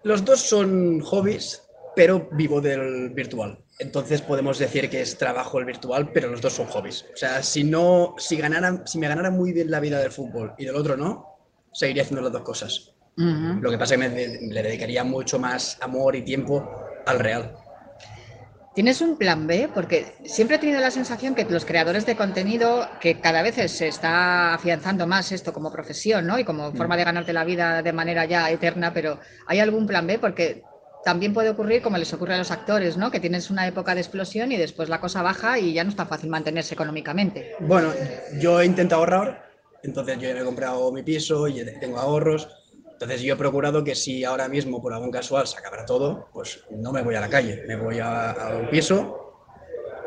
Los 0.02 0.24
dos 0.24 0.40
son 0.40 0.98
hobbies, 1.02 1.62
pero 1.94 2.28
vivo 2.32 2.60
del 2.60 3.10
virtual. 3.10 3.60
Entonces 3.78 4.22
podemos 4.22 4.58
decir 4.58 4.90
que 4.90 5.02
es 5.02 5.16
trabajo 5.16 5.60
el 5.60 5.66
virtual, 5.66 6.10
pero 6.12 6.28
los 6.28 6.40
dos 6.40 6.54
son 6.54 6.66
hobbies. 6.66 7.06
O 7.14 7.16
sea, 7.16 7.40
si 7.44 7.62
no, 7.62 8.16
si 8.18 8.38
ganara, 8.38 8.84
si 8.86 8.98
me 8.98 9.06
ganara 9.06 9.30
muy 9.30 9.52
bien 9.52 9.70
la 9.70 9.78
vida 9.78 10.00
del 10.00 10.10
fútbol 10.10 10.54
y 10.58 10.64
del 10.64 10.74
otro 10.74 10.96
no, 10.96 11.38
seguiría 11.72 12.02
haciendo 12.02 12.22
las 12.22 12.32
dos 12.32 12.42
cosas. 12.42 12.92
Lo 13.14 13.70
que 13.70 13.78
pasa 13.78 13.94
es 13.94 14.00
que 14.00 14.08
me 14.08 14.52
le 14.52 14.62
dedicaría 14.64 15.04
mucho 15.04 15.38
más 15.38 15.78
amor 15.80 16.16
y 16.16 16.22
tiempo 16.22 16.68
al 17.06 17.20
real. 17.20 17.56
¿Tienes 18.78 19.00
un 19.00 19.16
plan 19.16 19.48
B? 19.48 19.68
Porque 19.74 20.14
siempre 20.24 20.54
he 20.54 20.60
tenido 20.60 20.78
la 20.78 20.92
sensación 20.92 21.34
que 21.34 21.44
los 21.46 21.64
creadores 21.64 22.06
de 22.06 22.14
contenido, 22.14 22.88
que 23.00 23.18
cada 23.18 23.42
vez 23.42 23.56
se 23.72 23.88
está 23.88 24.54
afianzando 24.54 25.04
más 25.04 25.32
esto 25.32 25.52
como 25.52 25.72
profesión, 25.72 26.28
¿no? 26.28 26.38
Y 26.38 26.44
como 26.44 26.72
forma 26.72 26.96
de 26.96 27.02
ganarte 27.02 27.32
la 27.32 27.42
vida 27.42 27.82
de 27.82 27.92
manera 27.92 28.24
ya 28.24 28.48
eterna, 28.52 28.94
pero 28.94 29.18
¿hay 29.48 29.58
algún 29.58 29.88
plan 29.88 30.06
B? 30.06 30.20
Porque 30.20 30.62
también 31.04 31.34
puede 31.34 31.50
ocurrir 31.50 31.82
como 31.82 31.98
les 31.98 32.12
ocurre 32.12 32.34
a 32.34 32.38
los 32.38 32.52
actores, 32.52 32.96
¿no? 32.96 33.10
Que 33.10 33.18
tienes 33.18 33.50
una 33.50 33.66
época 33.66 33.96
de 33.96 34.00
explosión 34.00 34.52
y 34.52 34.56
después 34.56 34.88
la 34.88 35.00
cosa 35.00 35.22
baja 35.22 35.58
y 35.58 35.72
ya 35.72 35.82
no 35.82 35.90
es 35.90 35.96
tan 35.96 36.06
fácil 36.06 36.30
mantenerse 36.30 36.74
económicamente. 36.74 37.56
Bueno, 37.58 37.92
yo 38.38 38.60
he 38.60 38.64
intentado 38.64 39.00
ahorrar, 39.00 39.44
entonces 39.82 40.20
yo 40.20 40.28
ya 40.28 40.34
me 40.34 40.42
he 40.42 40.44
comprado 40.44 40.92
mi 40.92 41.02
piso 41.02 41.48
y 41.48 41.64
tengo 41.80 41.98
ahorros. 41.98 42.46
Entonces 42.98 43.22
yo 43.22 43.34
he 43.34 43.36
procurado 43.36 43.84
que 43.84 43.94
si 43.94 44.24
ahora 44.24 44.48
mismo 44.48 44.82
por 44.82 44.92
algún 44.92 45.10
casual 45.12 45.46
se 45.46 45.58
acabara 45.58 45.84
todo, 45.86 46.30
pues 46.32 46.66
no 46.70 46.92
me 46.92 47.02
voy 47.02 47.14
a 47.14 47.20
la 47.20 47.30
calle, 47.30 47.62
me 47.66 47.76
voy 47.76 48.00
a, 48.00 48.32
a 48.32 48.58
un 48.58 48.68
piso, 48.68 49.22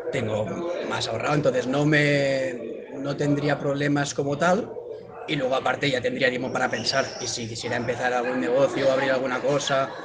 tengo 0.09 0.45
más 0.83 1.07
ahorrado, 1.07 1.35
entonces 1.35 1.67
no 1.67 1.85
me 1.85 2.55
no 2.93 3.15
tendría 3.15 3.57
problemas 3.57 4.13
como 4.13 4.37
tal 4.37 4.77
y 5.25 5.35
luego 5.35 5.55
aparte 5.55 5.89
ya 5.89 6.01
tendría 6.01 6.29
tiempo 6.29 6.51
para 6.51 6.69
pensar. 6.69 7.05
Y 7.19 7.27
si 7.27 7.47
quisiera 7.47 7.77
empezar 7.77 8.13
algún 8.13 8.39
negocio, 8.39 8.91
abrir 8.91 9.11
alguna 9.11 9.39
cosa, 9.41 9.95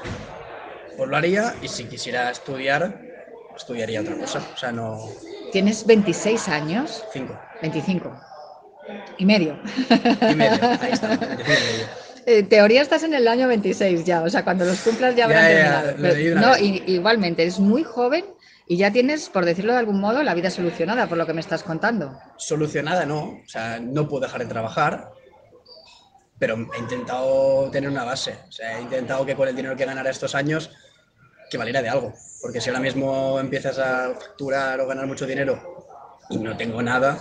pues 0.94 1.08
lo 1.08 1.16
haría. 1.16 1.56
Y 1.62 1.68
si 1.68 1.88
quisiera 1.88 2.30
estudiar, 2.30 3.00
estudiaría 3.54 4.00
otra 4.00 4.16
cosa, 4.16 4.40
o 4.52 4.56
sea, 4.56 4.72
no. 4.72 5.00
Tienes 5.50 5.86
26 5.86 6.48
años, 6.48 7.04
cinco. 7.10 7.40
25 7.60 8.20
y 9.16 9.26
medio. 9.26 9.60
y 10.28 10.34
medio, 10.34 10.60
ahí 10.80 10.92
está, 10.92 11.08
25 11.16 11.62
y 11.62 11.66
medio. 11.66 12.05
En 12.28 12.48
teoría 12.48 12.82
estás 12.82 13.04
en 13.04 13.14
el 13.14 13.28
año 13.28 13.46
26 13.46 14.04
ya, 14.04 14.20
o 14.22 14.28
sea, 14.28 14.42
cuando 14.42 14.64
los 14.64 14.80
cumplas 14.80 15.14
ya 15.14 15.26
habrán 15.26 15.48
Ya, 15.48 15.96
terminado. 15.96 16.56
no, 16.58 16.58
igualmente, 16.58 17.44
es 17.44 17.60
muy 17.60 17.84
joven 17.84 18.24
y 18.66 18.76
ya 18.76 18.90
tienes, 18.90 19.28
por 19.28 19.44
decirlo 19.44 19.72
de 19.72 19.78
algún 19.78 20.00
modo, 20.00 20.24
la 20.24 20.34
vida 20.34 20.50
solucionada 20.50 21.08
por 21.08 21.18
lo 21.18 21.24
que 21.26 21.32
me 21.32 21.40
estás 21.40 21.62
contando. 21.62 22.18
solucionada 22.36 23.06
no, 23.06 23.40
o 23.44 23.48
sea, 23.48 23.78
no 23.78 24.08
puedo 24.08 24.22
dejar 24.24 24.40
de 24.40 24.46
trabajar, 24.46 25.08
pero 26.40 26.56
he 26.76 26.80
intentado 26.80 27.70
tener 27.70 27.88
una 27.88 28.02
base, 28.02 28.36
o 28.48 28.50
sea, 28.52 28.76
he 28.76 28.82
intentado 28.82 29.24
que 29.24 29.36
con 29.36 29.46
el 29.46 29.54
dinero 29.54 29.76
que 29.76 29.84
ganara 29.84 30.10
estos 30.10 30.34
años, 30.34 30.72
que 31.48 31.58
valiera 31.58 31.80
de 31.80 31.88
algo, 31.90 32.12
porque 32.42 32.60
si 32.60 32.70
ahora 32.70 32.80
mismo 32.82 33.38
empiezas 33.38 33.78
a 33.78 34.12
facturar 34.14 34.80
o 34.80 34.88
ganar 34.88 35.06
mucho 35.06 35.26
dinero 35.26 35.86
y 36.28 36.38
no 36.38 36.56
tengo 36.56 36.82
nada, 36.82 37.18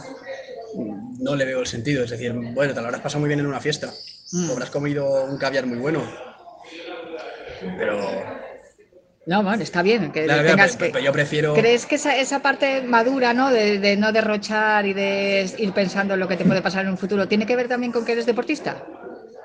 no 1.19 1.35
le 1.35 1.45
veo 1.45 1.59
el 1.59 1.67
sentido, 1.67 2.03
es 2.03 2.09
decir, 2.09 2.33
bueno, 2.33 2.73
te 2.73 2.81
lo 2.81 2.87
habrás 2.87 3.01
pasado 3.01 3.19
muy 3.19 3.27
bien 3.27 3.39
en 3.39 3.45
una 3.45 3.59
fiesta, 3.61 3.93
Mm. 4.31 4.51
habrás 4.51 4.69
comido 4.71 5.25
un 5.25 5.37
caviar 5.37 5.65
muy 5.65 5.77
bueno, 5.77 6.01
pero 7.77 8.25
No, 9.25 9.43
bueno, 9.43 9.63
está 9.63 9.81
bien 9.81 10.11
que 10.11 10.25
Claro, 10.25 10.47
tengas 10.47 10.75
pero- 10.75 10.85
que... 10.85 10.93
pero 10.93 11.05
yo 11.05 11.11
prefiero... 11.11 11.53
¿Crees 11.55 11.85
que 11.85 11.95
esa, 11.95 12.15
esa 12.17 12.41
parte 12.41 12.81
madura, 12.83 13.33
¿no? 13.33 13.49
De, 13.51 13.79
de 13.79 13.97
no 13.97 14.11
derrochar 14.11 14.85
y 14.85 14.93
de 14.93 15.49
ir 15.57 15.73
pensando 15.73 16.13
en 16.13 16.19
lo 16.19 16.27
que 16.27 16.37
te 16.37 16.45
puede 16.45 16.61
pasar 16.61 16.85
en 16.85 16.91
un 16.91 16.97
futuro, 16.97 17.27
¿tiene 17.27 17.45
que 17.45 17.55
ver 17.55 17.67
también 17.67 17.91
con 17.91 18.05
que 18.05 18.11
eres 18.11 18.25
deportista? 18.25 18.83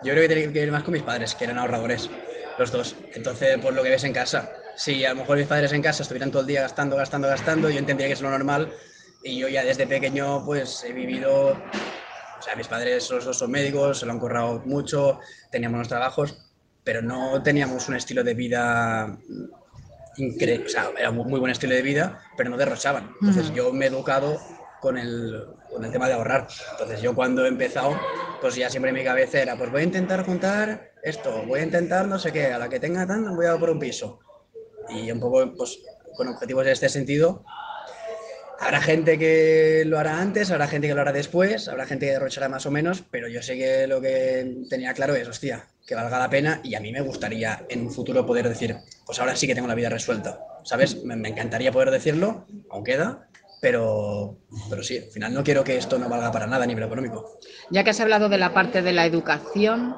Yo 0.03 0.13
creo 0.13 0.23
que 0.29 0.35
tiene 0.35 0.53
que 0.53 0.61
ver 0.61 0.73
más 0.73 0.83
con 0.83 0.93
mis 0.95 1.03
padres, 1.03 1.35
que 1.35 1.45
eran 1.45 1.59
ahorradores, 1.59 2.11
los 2.57 2.71
dos. 2.73 2.97
Entonces, 3.15 3.59
pues 3.61 3.75
lo 3.75 3.83
que 3.83 3.91
ves 3.91 4.05
en 4.05 4.13
casa. 4.13 4.51
Si 4.75 5.05
a 5.05 5.11
lo 5.11 5.17
mejor 5.17 5.37
mis 5.39 5.47
padres 5.47 5.73
en 5.73 5.83
casa 5.83 6.03
estuvieran 6.03 6.31
todo 6.31 6.43
el 6.43 6.49
día 6.49 6.63
gastando, 6.63 6.97
gastando, 6.97 7.29
gastando, 7.29 7.69
yo 7.71 7.79
entendería 7.79 8.09
que 8.09 8.15
es 8.15 8.23
lo 8.23 8.31
normal. 8.31 8.73
Y 9.23 9.39
yo 9.39 9.49
ya 9.49 9.63
desde 9.65 9.87
pequeño, 9.87 10.45
pues 10.45 10.83
he 10.85 10.93
vivido. 10.93 11.63
O 12.41 12.43
sea, 12.43 12.57
mis 12.57 12.69
padres 12.69 13.11
los 13.11 13.25
dos 13.27 13.37
son 13.37 13.51
médicos, 13.51 13.99
se 13.99 14.07
lo 14.07 14.13
han 14.13 14.19
currado 14.19 14.63
mucho, 14.65 15.21
teníamos 15.51 15.77
unos 15.77 15.89
trabajos, 15.89 16.39
pero 16.83 17.03
no 17.03 17.43
teníamos 17.43 17.87
un 17.91 17.97
estilo 17.97 18.25
de 18.25 18.33
vida 18.33 19.19
increíble. 20.17 20.65
O 20.65 20.69
sea, 20.69 20.91
era 20.99 21.11
muy, 21.11 21.27
muy 21.27 21.39
buen 21.39 21.53
estilo 21.53 21.75
de 21.75 21.83
vida, 21.83 22.23
pero 22.39 22.49
no 22.49 22.57
derrochaban. 22.57 23.15
Entonces, 23.21 23.47
Ujú. 23.49 23.55
yo 23.55 23.73
me 23.75 23.85
he 23.85 23.89
educado 23.89 24.39
con 24.81 24.97
el, 24.97 25.45
con 25.71 25.85
el 25.85 25.93
tema 25.93 26.09
de 26.09 26.15
ahorrar. 26.15 26.49
Entonces 26.73 27.03
yo 27.03 27.15
cuando 27.15 27.45
he 27.45 27.49
empezado, 27.49 27.95
pues 28.41 28.55
ya 28.55 28.71
siempre 28.71 28.89
en 28.89 28.97
mi 28.97 29.05
cabeza 29.05 29.43
era, 29.43 29.57
pues 29.59 29.71
voy 29.71 29.83
a 29.83 29.85
intentar 29.85 30.25
juntar 30.25 30.93
esto, 31.05 31.45
voy 31.45 31.61
a 31.61 31.65
intentar 31.65 32.09
no 32.09 32.19
sé 32.19 32.33
qué, 32.33 32.47
a 32.47 32.59
la 32.59 32.71
que 32.71 32.81
tenga 32.81 33.07
tan, 33.07 33.37
voy 33.37 33.47
a 33.47 33.59
por 33.59 33.69
un 33.69 33.79
piso. 33.79 34.19
Y 34.89 35.11
un 35.11 35.21
poco, 35.21 35.55
pues 35.57 35.79
con 36.17 36.29
objetivos 36.29 36.65
en 36.65 36.73
este 36.73 36.89
sentido, 36.89 37.45
habrá 38.61 38.81
gente 38.81 39.19
que 39.19 39.83
lo 39.87 39.99
hará 39.99 40.21
antes, 40.21 40.51
habrá 40.51 40.69
gente 40.69 40.87
que 40.87 40.95
lo 40.95 41.01
hará 41.01 41.13
después, 41.13 41.67
habrá 41.67 41.87
gente 41.87 42.07
que 42.07 42.13
derrochará 42.13 42.49
más 42.49 42.67
o 42.67 42.71
menos, 42.71 43.03
pero 43.11 43.27
yo 43.27 43.43
sé 43.43 43.57
que 43.57 43.87
lo 43.87 44.01
que 44.01 44.65
tenía 44.69 44.93
claro 44.95 45.15
es, 45.15 45.27
hostia, 45.27 45.67
que 45.87 45.95
valga 45.95 46.19
la 46.19 46.31
pena 46.31 46.61
y 46.63 46.75
a 46.75 46.81
mí 46.81 46.93
me 46.93 47.01
gustaría 47.01 47.65
en 47.69 47.81
un 47.83 47.91
futuro 47.91 48.25
poder 48.27 48.49
decir, 48.49 48.77
pues 49.07 49.19
ahora 49.19 49.35
sí 49.35 49.47
que 49.47 49.55
tengo 49.55 49.67
la 49.67 49.75
vida 49.75 49.89
resuelta, 49.89 50.39
¿sabes? 50.63 51.03
Me, 51.05 51.29
encantaría 51.29 51.73
poder 51.73 51.91
decirlo, 51.91 52.47
aún 52.71 52.85
queda, 52.85 53.27
pero, 53.61 54.39
pero 54.69 54.83
sí, 54.83 54.99
al 54.99 55.11
final 55.11 55.35
no 55.35 55.43
quiero 55.43 55.65
que 55.65 55.77
esto 55.77 55.99
no 55.99 56.09
valga 56.09 56.31
para 56.31 56.47
nada 56.47 56.65
a 56.65 56.67
nivel 56.67 56.85
económico. 56.85 57.39
Ya 57.71 57.83
que 57.83 57.91
has 57.91 58.01
hablado 58.01 58.29
de 58.29 58.39
la 58.39 58.53
parte 58.53 58.83
de 58.83 58.93
la 58.93 59.07
educación, 59.07 59.97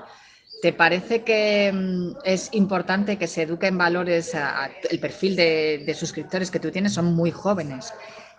¿te 0.63 0.73
parece 0.73 1.23
que 1.23 1.73
mm, 1.73 2.19
es 2.25 2.49
importante 2.53 3.19
que 3.19 3.27
se 3.27 3.43
eduque 3.43 3.67
en 3.67 3.79
valores? 3.79 4.35
a- 4.35 4.71
el 4.89 5.01
perfil 5.01 5.35
de, 5.37 5.83
de 5.85 5.95
suscriptores 5.95 6.51
que 6.51 6.61
tú 6.61 6.71
tienes 6.71 6.93
son 6.93 7.07
muy 7.15 7.31
jóvenes. 7.33 7.93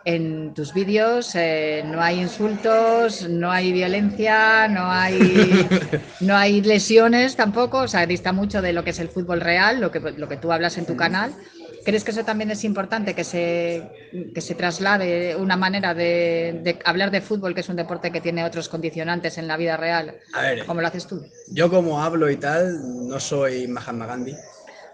En 0.06 0.54
tus 0.54 0.74
vídeos 0.74 1.34
eh, 1.36 1.82
no 1.86 2.02
hay 2.02 2.20
insultos, 2.22 3.28
no 3.30 3.52
hay 3.52 3.72
violencia, 3.72 4.68
no 4.68 4.92
hay, 4.92 5.70
no 6.20 6.36
hay 6.36 6.62
lesiones 6.62 7.38
tampoco, 7.38 7.80
o 7.80 7.88
sea, 7.88 8.06
dista 8.06 8.34
mucho 8.34 8.62
de 8.62 8.74
lo 8.74 8.84
que 8.84 8.89
es 8.89 9.00
el 9.00 9.10
fútbol 9.10 9.39
real, 9.39 9.80
lo 9.80 9.92
que, 9.92 10.00
lo 10.00 10.28
que 10.28 10.38
tú 10.38 10.52
hablas 10.52 10.78
en 10.78 10.86
tu 10.86 10.96
canal. 10.98 11.38
¿Crees 11.84 12.04
que 12.04 12.12
eso 12.12 12.26
también 12.26 12.52
es 12.52 12.63
importante, 12.66 13.16
que 13.16 13.24
se, 13.24 13.94
que 14.34 14.42
se 14.42 14.56
traslade 14.56 15.36
una 15.38 15.56
manera 15.58 15.94
de, 15.94 16.60
de 16.63 16.80
hablar 16.86 17.10
de 17.12 17.22
fútbol, 17.22 17.54
que 17.54 17.62
es 17.62 17.70
un 17.70 17.76
deporte 17.78 18.12
que 18.12 18.22
tiene 18.22 18.44
otros 18.46 18.68
condicionantes 18.70 19.38
en 19.38 19.48
la 19.48 19.58
vida 19.58 19.78
real, 19.78 20.18
A 20.34 20.42
ver, 20.42 20.66
como 20.66 20.82
lo 20.82 20.88
haces 20.88 21.08
tú? 21.08 21.32
yo 21.46 21.70
como 21.70 22.02
hablo 22.02 22.30
y 22.30 22.38
tal, 22.38 23.08
no 23.08 23.20
soy 23.20 23.68
Mahatma 23.68 24.06
Gandhi. 24.06 24.38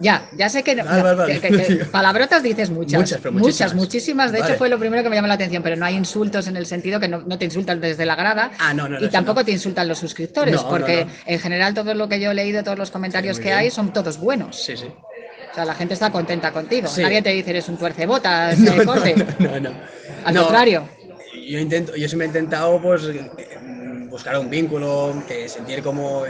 Ya, 0.01 0.29
ya 0.37 0.47
sé 0.47 0.63
que, 0.63 0.75
no- 0.75 0.85
Vale, 0.85 1.01
vale, 1.03 1.15
vale. 1.17 1.39
que- 1.41 1.49
que- 1.49 1.63
que 1.77 1.85
palabrotas 1.91 2.41
dices 2.41 2.69
muchas, 2.69 2.99
Muchas, 3.01 3.19
pero 3.19 3.33
muchas, 3.33 3.45
muchísimas. 3.73 3.75
muchísimas. 3.75 4.31
De 4.31 4.39
Vale. 4.39 4.51
hecho, 4.53 4.57
fue 4.57 4.69
lo 4.69 4.79
primero 4.79 5.03
que 5.03 5.09
me 5.09 5.15
llamó 5.17 5.27
la 5.27 5.33
atención, 5.33 5.61
pero 5.61 5.75
no 5.75 5.85
hay 5.85 5.95
insultos 5.95 6.47
en 6.47 6.55
el 6.55 6.65
sentido 6.65 6.99
que 7.01 7.09
no, 7.09 7.21
no 7.21 7.37
te 7.37 7.43
insultan 7.45 7.81
desde 7.81 8.05
la 8.05 8.15
grada 8.15 8.51
Ah, 8.59 8.73
no, 8.73 8.87
y 8.99 9.09
tampoco 9.09 9.43
te 9.43 9.51
insultan 9.51 9.89
los 9.89 9.97
suscriptores, 9.99 10.61
porque 10.63 11.05
en 11.25 11.39
general 11.39 11.73
todo 11.73 11.93
lo 11.93 12.07
que 12.07 12.19
yo 12.21 12.31
he 12.31 12.33
leído, 12.33 12.63
todos 12.63 12.77
los 12.77 12.91
comentarios 12.91 13.37
que 13.39 13.45
bien. 13.49 13.57
hay 13.57 13.71
son 13.71 13.91
todos 13.91 14.17
buenos. 14.19 14.55
Sí, 14.55 14.77
sí. 14.77 14.85
O 14.85 15.53
sea, 15.55 15.65
la 15.65 15.75
gente 15.75 15.95
está 15.95 16.11
contenta 16.11 16.51
contigo. 16.53 16.87
Sí. 16.87 17.01
Nadie 17.01 17.21
te 17.21 17.31
dice 17.31 17.49
eres 17.49 17.67
un 17.67 17.77
tuercebotas, 17.77 18.57
No, 18.59 18.85
corte. 18.85 19.15
no, 19.39 19.49
no, 19.49 19.59
no. 19.59 19.71
Al 20.23 20.35
contrario. 20.35 20.87
Yo, 21.49 21.59
intento, 21.59 21.95
yo 21.95 22.07
siempre 22.07 22.27
he 22.27 22.29
intentado 22.29 22.79
pues, 22.81 23.03
eh, 23.05 23.29
buscar 24.09 24.37
un 24.39 24.49
vínculo, 24.49 25.13
que 25.27 25.49
sentir 25.49 25.81
como 25.83 26.23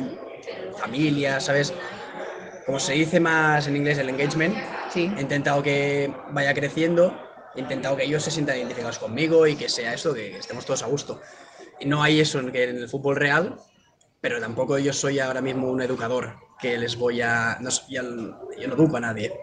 familia, 0.77 1.39
¿sabes? 1.39 1.73
Como 2.69 2.79
se 2.79 2.93
dice 2.93 3.19
más 3.19 3.65
en 3.65 3.77
inglés, 3.77 3.97
el 3.97 4.09
engagement. 4.09 4.55
Sí. 4.93 5.11
He 5.17 5.21
intentado 5.21 5.63
que 5.63 6.13
vaya 6.29 6.53
creciendo, 6.53 7.19
he 7.55 7.61
intentado 7.61 7.97
que 7.97 8.03
ellos 8.03 8.21
se 8.21 8.29
sientan 8.29 8.57
identificados 8.57 8.99
conmigo 8.99 9.47
y 9.47 9.55
que 9.55 9.67
sea 9.67 9.95
eso, 9.95 10.13
que 10.13 10.37
estemos 10.37 10.67
todos 10.67 10.83
a 10.83 10.85
gusto. 10.85 11.19
Y 11.79 11.87
no 11.87 12.03
hay 12.03 12.19
eso 12.19 12.37
en, 12.37 12.51
que 12.51 12.65
en 12.65 12.77
el 12.77 12.87
fútbol 12.87 13.15
real, 13.15 13.55
pero 14.21 14.39
tampoco 14.39 14.77
yo 14.77 14.93
soy 14.93 15.17
ahora 15.17 15.41
mismo 15.41 15.67
un 15.67 15.81
educador 15.81 16.35
que 16.59 16.77
les 16.77 16.95
voy 16.95 17.21
a... 17.21 17.57
No, 17.59 17.71
yo, 17.89 18.03
yo 18.55 18.67
no 18.67 18.75
educo 18.75 18.97
a 18.97 18.99
nadie. 18.99 19.33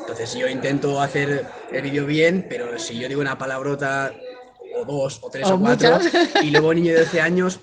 Entonces 0.00 0.34
yo 0.34 0.46
intento 0.46 1.00
hacer 1.00 1.46
el 1.72 1.80
vídeo 1.80 2.04
bien, 2.04 2.44
pero 2.50 2.78
si 2.78 2.98
yo 2.98 3.08
digo 3.08 3.22
una 3.22 3.38
palabrota 3.38 4.12
o 4.76 4.84
dos 4.84 5.20
o 5.22 5.30
tres 5.30 5.46
O 5.46 5.54
o, 5.54 5.58
cuatro 5.58 6.00
muchas. 6.00 6.44
y 6.44 6.50
luego 6.50 6.68
un 6.68 6.74
niño 6.74 6.92
de 6.92 7.00
12 7.00 7.18
años, 7.22 7.60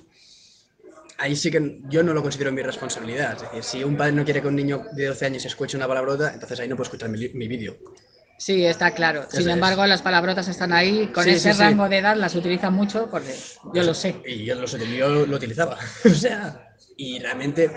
ahí 1.17 1.36
sí 1.36 1.49
que 1.51 1.80
yo 1.88 2.04
no 2.04 2.13
lo 2.13 2.21
considero 2.21 2.51
mi 2.51 2.62
responsabilidad. 2.62 3.34
Es 3.36 3.41
decir, 3.41 3.63
si 3.63 3.84
un 3.84 3.97
padre 3.97 4.13
no 4.13 4.23
quiere 4.25 4.41
que 4.41 4.47
un 4.47 4.56
niño 4.56 4.86
de 4.93 5.08
12 5.08 5.25
años 5.25 5.45
escuche 5.45 5.78
una 5.78 5.88
palabrota, 5.88 6.34
entonces 6.34 6.60
ahí 6.60 6.67
no 6.67 6.75
puede 6.75 6.88
escuchar 6.88 7.10
mi, 7.10 7.30
mi 7.30 7.47
vídeo. 7.47 7.78
Sí, 8.38 8.65
está 8.65 8.91
claro. 8.91 9.25
Sin 9.30 9.41
es. 9.41 9.47
embargo, 9.47 9.86
las 9.86 10.01
palabrotas 10.01 10.47
están 10.49 10.73
ahí. 10.73 11.08
Con 11.13 11.23
Sí, 11.23 11.30
ese 11.32 11.54
sí, 11.54 11.54
sí. 11.54 11.60
rango 11.63 11.88
de 11.88 11.99
edad 11.99 12.17
las 12.17 12.36
utilizan 12.36 12.73
mucho 12.73 13.10
porque 13.10 13.34
yo 13.73 13.84
lo 13.84 13.93
sé. 13.93 14.21
Y 14.25 14.43
yo 14.45 14.56
lo, 14.56 14.67
sé, 14.67 14.80
yo 14.97 15.25
lo 15.25 15.36
utilizaba. 15.38 15.78
o 16.06 16.10
sea, 16.10 16.75
y 16.97 17.19
realmente 17.19 17.71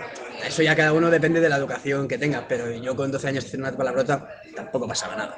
eso 0.45 0.61
ya 0.61 0.75
cada 0.75 0.91
uno 0.93 1.09
depende 1.09 1.39
de 1.39 1.47
la 1.49 1.55
educación 1.57 2.07
que 2.09 2.17
tenga, 2.17 2.45
pero 2.47 2.69
yo 2.71 2.95
con 2.95 3.09
12 3.11 3.27
años 3.29 3.43
diciendo 3.45 3.69
una 3.69 3.77
palabrota 3.77 4.27
tampoco 4.55 4.87
pasaba 4.87 5.15
nada. 5.15 5.35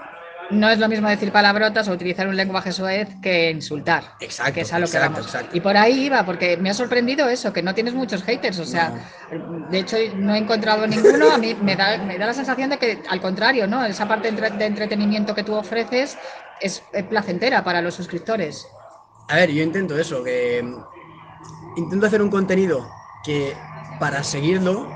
No 0.52 0.70
es 0.70 0.80
lo 0.80 0.88
mismo 0.90 1.08
decir 1.08 1.32
palabrotas 1.32 1.88
o 1.88 1.92
utilizar 1.92 2.28
un 2.28 2.36
lenguaje 2.36 2.72
soez 2.72 3.10
que 3.22 3.52
insultar. 3.52 4.04
Exacto, 4.20 4.54
que 4.54 4.62
es 4.62 4.74
a 4.74 4.80
lo 4.80 4.86
que 4.86 4.98
exacto, 4.98 5.14
vamos. 5.14 5.26
exacto. 5.28 5.58
Y 5.58 5.62
por 5.62 5.78
ahí 5.78 6.06
iba, 6.06 6.26
porque 6.26 6.58
me 6.58 6.70
ha 6.70 6.74
sorprendido 6.74 7.28
eso, 7.30 7.54
que 7.54 7.62
no 7.64 7.74
tienes 7.74 7.94
muchos 7.94 8.24
haters. 8.24 8.60
O 8.60 8.66
sea, 8.66 8.94
de 9.70 9.80
hecho, 9.80 9.98
no 10.16 10.36
he 10.36 10.38
encontrado 10.38 10.86
ninguno. 10.88 11.32
A 11.32 11.38
mí 11.38 11.56
me 11.62 11.76
da, 11.76 11.98
me 11.98 12.18
da 12.18 12.28
la 12.28 12.34
sensación 12.34 12.70
de 12.70 12.78
que, 12.78 13.02
al 13.10 13.22
contrario, 13.22 13.68
¿no? 13.68 13.86
Esa 13.86 14.08
parte 14.08 14.32
de 14.32 14.66
entretenimiento 14.66 15.34
que 15.34 15.44
tú 15.44 15.56
ofreces 15.56 16.18
es 16.60 16.84
placentera 17.10 17.64
para 17.64 17.82
los 17.82 17.96
suscriptores. 17.96 18.68
A 19.28 19.36
ver, 19.36 19.52
yo 19.52 19.64
intento 19.64 19.98
eso, 19.98 20.24
que 20.24 20.62
mm, 20.62 21.78
intento 21.78 22.06
hacer 22.06 22.22
un 22.22 22.30
contenido 22.30 22.90
que 23.24 23.56
para 24.00 24.24
seguirlo 24.24 24.90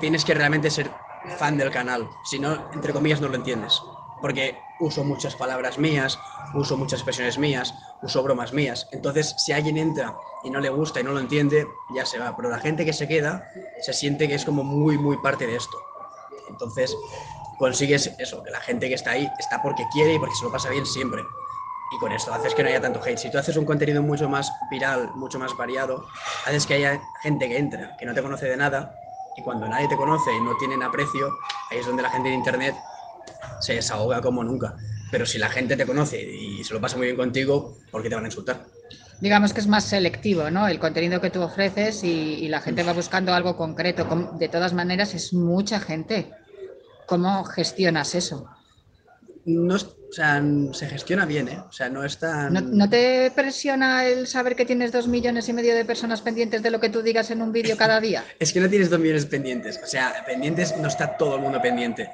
tienes 0.00 0.24
que 0.24 0.34
realmente 0.34 0.70
ser 0.70 0.90
fan 1.38 1.56
del 1.56 1.70
canal, 1.70 2.08
si 2.24 2.38
no, 2.38 2.70
entre 2.72 2.92
comillas, 2.92 3.20
no 3.20 3.28
lo 3.28 3.36
entiendes. 3.36 3.80
Porque 4.20 4.58
uso 4.80 5.04
muchas 5.04 5.36
palabras 5.36 5.78
mías, 5.78 6.18
uso 6.54 6.76
muchas 6.76 7.00
expresiones 7.00 7.38
mías, 7.38 7.74
uso 8.02 8.22
bromas 8.22 8.52
mías. 8.52 8.88
Entonces, 8.92 9.34
si 9.38 9.52
alguien 9.52 9.76
entra 9.76 10.16
y 10.42 10.50
no 10.50 10.60
le 10.60 10.70
gusta 10.70 11.00
y 11.00 11.04
no 11.04 11.12
lo 11.12 11.20
entiende, 11.20 11.68
ya 11.94 12.04
se 12.06 12.18
va. 12.18 12.34
Pero 12.36 12.48
la 12.48 12.58
gente 12.58 12.84
que 12.84 12.92
se 12.92 13.06
queda 13.06 13.48
se 13.80 13.92
siente 13.92 14.26
que 14.26 14.34
es 14.34 14.44
como 14.44 14.64
muy, 14.64 14.98
muy 14.98 15.18
parte 15.18 15.46
de 15.46 15.56
esto. 15.56 15.78
Entonces, 16.48 16.96
consigues 17.58 18.14
eso, 18.18 18.42
que 18.42 18.50
la 18.50 18.60
gente 18.60 18.88
que 18.88 18.94
está 18.94 19.12
ahí 19.12 19.30
está 19.38 19.62
porque 19.62 19.86
quiere 19.92 20.14
y 20.14 20.18
porque 20.18 20.34
se 20.34 20.44
lo 20.44 20.50
pasa 20.50 20.70
bien 20.70 20.86
siempre. 20.86 21.22
Y 21.92 21.98
con 21.98 22.12
esto 22.12 22.32
haces 22.32 22.54
que 22.54 22.62
no 22.62 22.68
haya 22.68 22.80
tanto 22.80 23.00
hate. 23.04 23.18
Si 23.18 23.30
tú 23.30 23.38
haces 23.38 23.56
un 23.56 23.64
contenido 23.64 24.02
mucho 24.02 24.28
más 24.28 24.52
viral, 24.70 25.12
mucho 25.14 25.38
más 25.38 25.56
variado, 25.56 26.06
haces 26.46 26.66
que 26.66 26.74
haya 26.74 27.02
gente 27.20 27.48
que 27.48 27.58
entra, 27.58 27.96
que 27.96 28.06
no 28.06 28.14
te 28.14 28.22
conoce 28.22 28.46
de 28.46 28.56
nada, 28.56 28.96
y 29.36 29.42
cuando 29.42 29.68
nadie 29.68 29.88
te 29.88 29.96
conoce 29.96 30.32
y 30.32 30.40
no 30.40 30.56
tienen 30.56 30.82
aprecio, 30.82 31.28
ahí 31.70 31.78
es 31.78 31.86
donde 31.86 32.02
la 32.02 32.10
gente 32.10 32.28
de 32.28 32.34
internet 32.34 32.74
se 33.60 33.74
desahoga 33.74 34.20
como 34.20 34.44
nunca. 34.44 34.76
Pero 35.10 35.26
si 35.26 35.38
la 35.38 35.48
gente 35.48 35.76
te 35.76 35.86
conoce 35.86 36.22
y 36.22 36.62
se 36.64 36.72
lo 36.72 36.80
pasa 36.80 36.96
muy 36.96 37.06
bien 37.06 37.16
contigo, 37.16 37.78
¿por 37.90 38.02
qué 38.02 38.08
te 38.08 38.14
van 38.14 38.24
a 38.24 38.28
insultar? 38.28 38.64
Digamos 39.20 39.52
que 39.52 39.60
es 39.60 39.66
más 39.66 39.84
selectivo, 39.84 40.50
¿no? 40.50 40.66
El 40.66 40.78
contenido 40.78 41.20
que 41.20 41.30
tú 41.30 41.42
ofreces 41.42 42.04
y, 42.04 42.08
y 42.08 42.48
la 42.48 42.60
gente 42.60 42.82
va 42.82 42.92
buscando 42.92 43.34
algo 43.34 43.56
concreto. 43.56 44.06
De 44.38 44.48
todas 44.48 44.72
maneras, 44.72 45.14
es 45.14 45.34
mucha 45.34 45.80
gente. 45.80 46.30
¿Cómo 47.06 47.44
gestionas 47.44 48.14
eso? 48.14 48.48
No 49.44 49.76
o 50.10 50.12
sea, 50.12 50.42
se 50.72 50.88
gestiona 50.88 51.24
bien, 51.24 51.46
¿eh? 51.48 51.58
O 51.68 51.70
sea, 51.70 51.88
no 51.88 52.04
es 52.04 52.18
tan... 52.18 52.52
¿No, 52.52 52.60
no 52.60 52.90
te 52.90 53.30
presiona 53.32 54.04
el 54.06 54.26
saber 54.26 54.56
que 54.56 54.66
tienes 54.66 54.90
dos 54.90 55.06
millones 55.06 55.48
y 55.48 55.52
medio 55.52 55.72
de 55.72 55.84
personas 55.84 56.20
pendientes 56.20 56.64
de 56.64 56.70
lo 56.72 56.80
que 56.80 56.88
tú 56.88 57.00
digas 57.00 57.30
en 57.30 57.40
un 57.40 57.52
vídeo 57.52 57.76
cada 57.76 58.00
día? 58.00 58.24
Es 58.40 58.52
que 58.52 58.58
no 58.58 58.68
tienes 58.68 58.90
dos 58.90 58.98
millones 58.98 59.26
pendientes. 59.26 59.80
O 59.82 59.86
sea, 59.86 60.24
pendientes 60.26 60.76
no 60.78 60.88
está 60.88 61.16
todo 61.16 61.36
el 61.36 61.42
mundo 61.42 61.62
pendiente. 61.62 62.10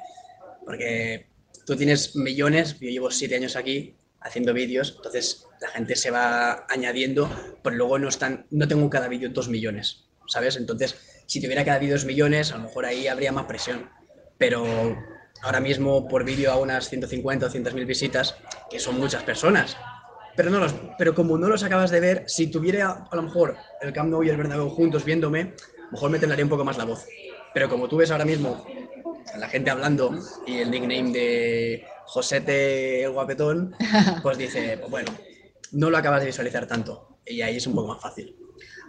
Porque 0.67 1.29
tú 1.65 1.77
tienes 1.77 2.13
millones, 2.17 2.77
yo 2.77 2.89
llevo 2.89 3.09
siete 3.09 3.35
años 3.35 3.55
aquí 3.55 3.95
haciendo 4.19 4.53
vídeos, 4.53 4.95
entonces 4.97 5.45
la 5.61 5.69
gente 5.69 5.95
se 5.95 6.11
va 6.11 6.65
añadiendo, 6.67 7.29
pero 7.63 7.77
luego 7.77 7.97
no 7.99 8.09
están, 8.09 8.47
no 8.51 8.67
tengo 8.67 8.89
cada 8.89 9.07
vídeo 9.07 9.29
dos 9.29 9.47
millones, 9.47 10.09
¿sabes? 10.27 10.57
Entonces, 10.57 11.23
si 11.25 11.39
tuviera 11.39 11.63
cada 11.63 11.79
vídeo 11.79 11.93
dos 11.95 12.03
millones, 12.03 12.51
a 12.51 12.57
lo 12.57 12.63
mejor 12.63 12.85
ahí 12.85 13.07
habría 13.07 13.31
más 13.31 13.45
presión. 13.45 13.89
Pero 14.37 14.65
ahora 15.41 15.61
mismo 15.61 16.05
por 16.09 16.25
vídeo 16.25 16.51
a 16.51 16.57
unas 16.57 16.89
150 16.89 17.45
o 17.45 17.47
200 17.47 17.73
mil 17.73 17.85
visitas, 17.85 18.35
que 18.69 18.81
son 18.81 18.99
muchas 18.99 19.23
personas. 19.23 19.77
Pero, 20.35 20.49
no 20.49 20.59
los, 20.59 20.75
pero 20.97 21.15
como 21.15 21.37
no 21.37 21.47
los 21.47 21.63
acabas 21.63 21.91
de 21.91 22.01
ver, 22.01 22.23
si 22.27 22.47
tuviera 22.47 23.07
a 23.09 23.15
lo 23.15 23.21
mejor 23.21 23.55
el 23.81 23.93
Camp 23.93 24.09
Nou 24.09 24.21
y 24.21 24.29
el 24.29 24.35
Bernabéu 24.35 24.67
juntos 24.69 25.05
viéndome, 25.05 25.53
mejor 25.93 26.09
me 26.11 26.19
temblaría 26.19 26.43
un 26.43 26.49
poco 26.49 26.65
más 26.65 26.77
la 26.77 26.83
voz. 26.83 27.07
Pero 27.53 27.69
como 27.69 27.87
tú 27.87 27.95
ves 27.95 28.11
ahora 28.11 28.25
mismo 28.25 28.65
la 29.37 29.49
gente 29.49 29.69
hablando 29.69 30.17
y 30.45 30.57
el 30.59 30.71
nickname 30.71 31.11
de 31.11 31.85
Josete 32.05 33.03
el 33.03 33.11
guapetón, 33.11 33.75
pues 34.23 34.37
dice, 34.37 34.77
pues 34.77 34.89
bueno, 34.89 35.11
no 35.71 35.89
lo 35.89 35.97
acabas 35.97 36.21
de 36.21 36.27
visualizar 36.27 36.67
tanto. 36.67 37.19
Y 37.25 37.41
ahí 37.41 37.57
es 37.57 37.67
un 37.67 37.75
poco 37.75 37.89
más 37.89 38.01
fácil. 38.01 38.35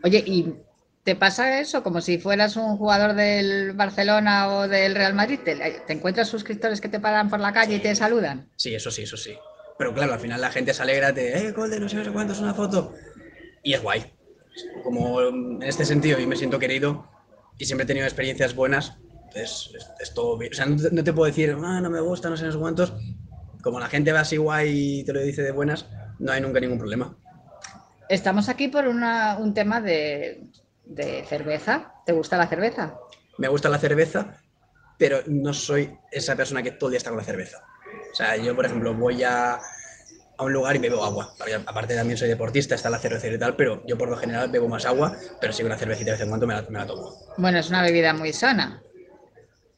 Oye, 0.05 0.22
¿y 0.24 0.55
te 1.03 1.16
pasa 1.16 1.61
eso 1.61 1.83
como 1.83 2.01
si 2.01 2.18
fueras 2.18 2.57
un 2.57 2.77
jugador 2.77 3.14
del 3.14 3.72
Barcelona 3.72 4.48
o 4.48 4.68
del 4.68 4.94
Real 4.94 5.14
Madrid? 5.14 5.40
¿Te, 5.44 5.57
te 5.57 5.92
encuentras 5.92 6.29
suscriptores 6.29 6.81
que 6.81 6.88
te 6.88 7.01
paran 7.01 7.29
por 7.29 7.40
la 7.40 7.53
calle 7.53 7.77
y 7.77 7.81
te 7.81 7.94
saludan? 7.96 8.51
Sí, 8.57 8.74
eso 8.74 8.90
sí, 8.90 9.03
eso 9.03 9.16
sí. 9.16 9.35
Pero 9.79 9.94
claro, 9.94 10.12
al 10.12 10.20
final 10.20 10.40
la 10.40 10.51
gente 10.51 10.74
se 10.74 10.83
alegra, 10.83 11.14
te, 11.14 11.38
eh, 11.38 11.53
gol 11.53 11.70
de 11.70 11.81
no 11.81 11.88
sé, 11.88 11.96
no 11.96 12.05
sé 12.05 12.11
cuánto, 12.11 12.33
es 12.33 12.40
una 12.40 12.55
foto. 12.55 12.94
Y 13.62 13.74
es 13.74 13.83
guay. 13.83 14.12
Como 14.83 15.20
en 15.20 15.62
este 15.62 15.85
sentido, 15.85 16.18
yo 16.18 16.27
me 16.27 16.37
siento 16.37 16.59
querido 16.59 17.09
y 17.59 17.64
siempre 17.64 17.85
he 17.85 17.87
tenido 17.87 18.07
experiencias 18.07 18.55
buenas, 18.55 18.98
es, 19.35 19.71
es 19.99 20.14
todo 20.14 20.37
bien. 20.38 20.53
O 20.53 20.57
sea, 20.57 20.67
no 20.67 20.77
te, 20.77 20.91
no 20.91 21.05
te 21.05 21.12
puedo 21.12 21.27
decir, 21.27 21.57
ah, 21.62 21.81
no 21.81 21.91
me 21.91 22.01
gusta, 22.01 22.29
no 22.31 22.37
sé, 22.37 22.45
no 22.47 22.53
sé 22.53 22.59
cuántos. 22.59 22.93
Como 23.62 23.81
la 23.81 23.88
gente 23.88 24.12
va 24.12 24.21
así 24.21 24.37
guay 24.37 25.01
y 25.01 25.05
te 25.05 25.12
lo 25.12 25.21
dice 25.21 25.43
de 25.43 25.51
buenas, 25.51 25.87
no 26.19 26.33
hay 26.33 26.41
nunca 26.41 26.61
ningún 26.61 26.79
problema. 26.79 27.17
Estamos 28.09 28.49
aquí 28.49 28.69
por 28.69 28.87
una- 28.88 29.37
un 29.38 29.53
tema 29.53 29.81
de, 29.81 30.45
de 30.85 31.25
cerveza. 31.29 31.93
¿Te 32.07 32.12
gusta 32.12 32.37
la 32.37 32.47
cerveza? 32.47 32.97
Me 33.37 33.49
gusta 33.49 33.69
la 33.69 33.79
cerveza, 33.79 34.37
pero 34.97 35.19
no 35.27 35.53
soy 35.53 35.99
esa 36.11 36.35
persona 36.37 36.62
que 36.62 36.73
todo 36.73 36.88
el 36.88 36.93
día 36.93 36.99
está 36.99 37.11
con 37.11 37.19
la 37.19 37.25
cerveza. 37.25 37.59
O 38.12 38.14
sea, 38.14 38.37
yo, 38.37 38.57
por 38.57 38.64
ejemplo, 38.67 38.95
voy 38.95 39.23
a, 39.23 39.55
a 39.55 40.45
un 40.45 40.53
lugar 40.53 40.75
y 40.77 40.79
bebo 40.79 41.05
agua. 41.05 41.35
Porque 41.38 41.55
Aparte 41.55 41.95
también 41.95 42.17
soy 42.17 42.29
deportista, 42.29 42.75
está 42.75 42.88
la 42.91 42.99
cerveza 42.99 43.29
y 43.29 43.38
tal, 43.38 43.55
pero 43.57 43.83
yo 43.87 43.99
por 43.99 44.09
lo 44.09 44.17
general 44.17 44.51
bebo 44.51 44.69
más 44.69 44.87
agua, 44.87 45.17
pero 45.41 45.53
sí 45.53 45.62
una 45.62 45.77
cervecita 45.77 46.07
de 46.07 46.12
vez 46.12 46.21
en 46.23 46.29
cuando 46.29 46.47
me 46.47 46.55
la, 46.55 46.62
me 46.62 46.79
la 46.79 46.87
tomo. 46.87 47.14
Bueno, 47.37 47.59
es 47.59 47.69
una 47.69 47.83
bebida 47.83 48.14
muy 48.14 48.33
sana. 48.33 48.83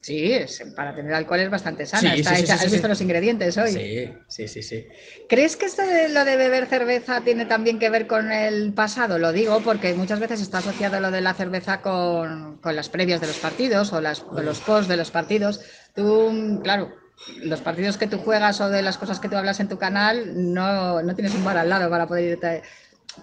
Sí, 0.02 0.32
es- 0.32 0.62
para 0.74 0.94
tener 0.94 1.12
alcohol 1.12 1.40
es 1.40 1.50
bastante 1.50 1.84
sana. 1.84 2.14
Sí, 2.14 2.20
Está 2.20 2.30
sí, 2.30 2.36
sí, 2.36 2.44
hecha- 2.44 2.56
sí, 2.58 2.64
¿Has 2.66 2.72
visto 2.72 2.88
los 2.88 3.00
ingredientes 3.02 3.58
hoy? 3.58 3.72
Sí, 3.72 4.24
sí, 4.28 4.48
sí, 4.48 4.62
sí. 4.62 4.86
¿Crees 5.28 5.56
que 5.56 5.66
esto 5.66 5.82
de 5.86 6.08
lo 6.08 6.24
de 6.24 6.36
beber 6.36 6.66
cerveza 6.66 7.22
tiene 7.22 7.44
también 7.44 7.78
que 7.78 7.90
ver 7.90 8.06
con 8.06 8.32
el 8.32 8.72
pasado? 8.72 9.18
Lo 9.18 9.32
digo 9.32 9.62
porque 9.62 9.94
muchas 9.94 10.18
veces 10.18 10.40
está 10.40 10.58
asociado 10.58 11.00
lo 11.00 11.10
de 11.10 11.20
la 11.20 11.34
cerveza 11.34 11.82
con, 11.82 12.58
con 12.58 12.76
las 12.76 12.88
previas 12.88 13.20
de 13.20 13.26
los 13.26 13.38
partidos 13.38 13.92
o, 13.92 14.00
las, 14.00 14.24
o 14.30 14.40
los 14.40 14.62
post 14.62 14.88
de 14.88 14.96
los 14.96 15.10
partidos. 15.10 15.60
Tú, 15.94 16.60
claro, 16.62 16.94
los 17.26 17.60
partidos 17.60 17.98
que 17.98 18.06
tú 18.06 18.18
juegas 18.18 18.60
o 18.62 18.70
de 18.70 18.80
las 18.82 18.96
cosas 18.96 19.20
que 19.20 19.28
tú 19.28 19.36
hablas 19.36 19.60
en 19.60 19.68
tu 19.68 19.78
canal, 19.78 20.52
no, 20.54 21.02
no 21.02 21.14
tienes 21.14 21.34
un 21.34 21.44
bar 21.44 21.58
al 21.58 21.68
lado 21.68 21.90
para 21.90 22.06
poder 22.08 22.24
irte. 22.24 22.62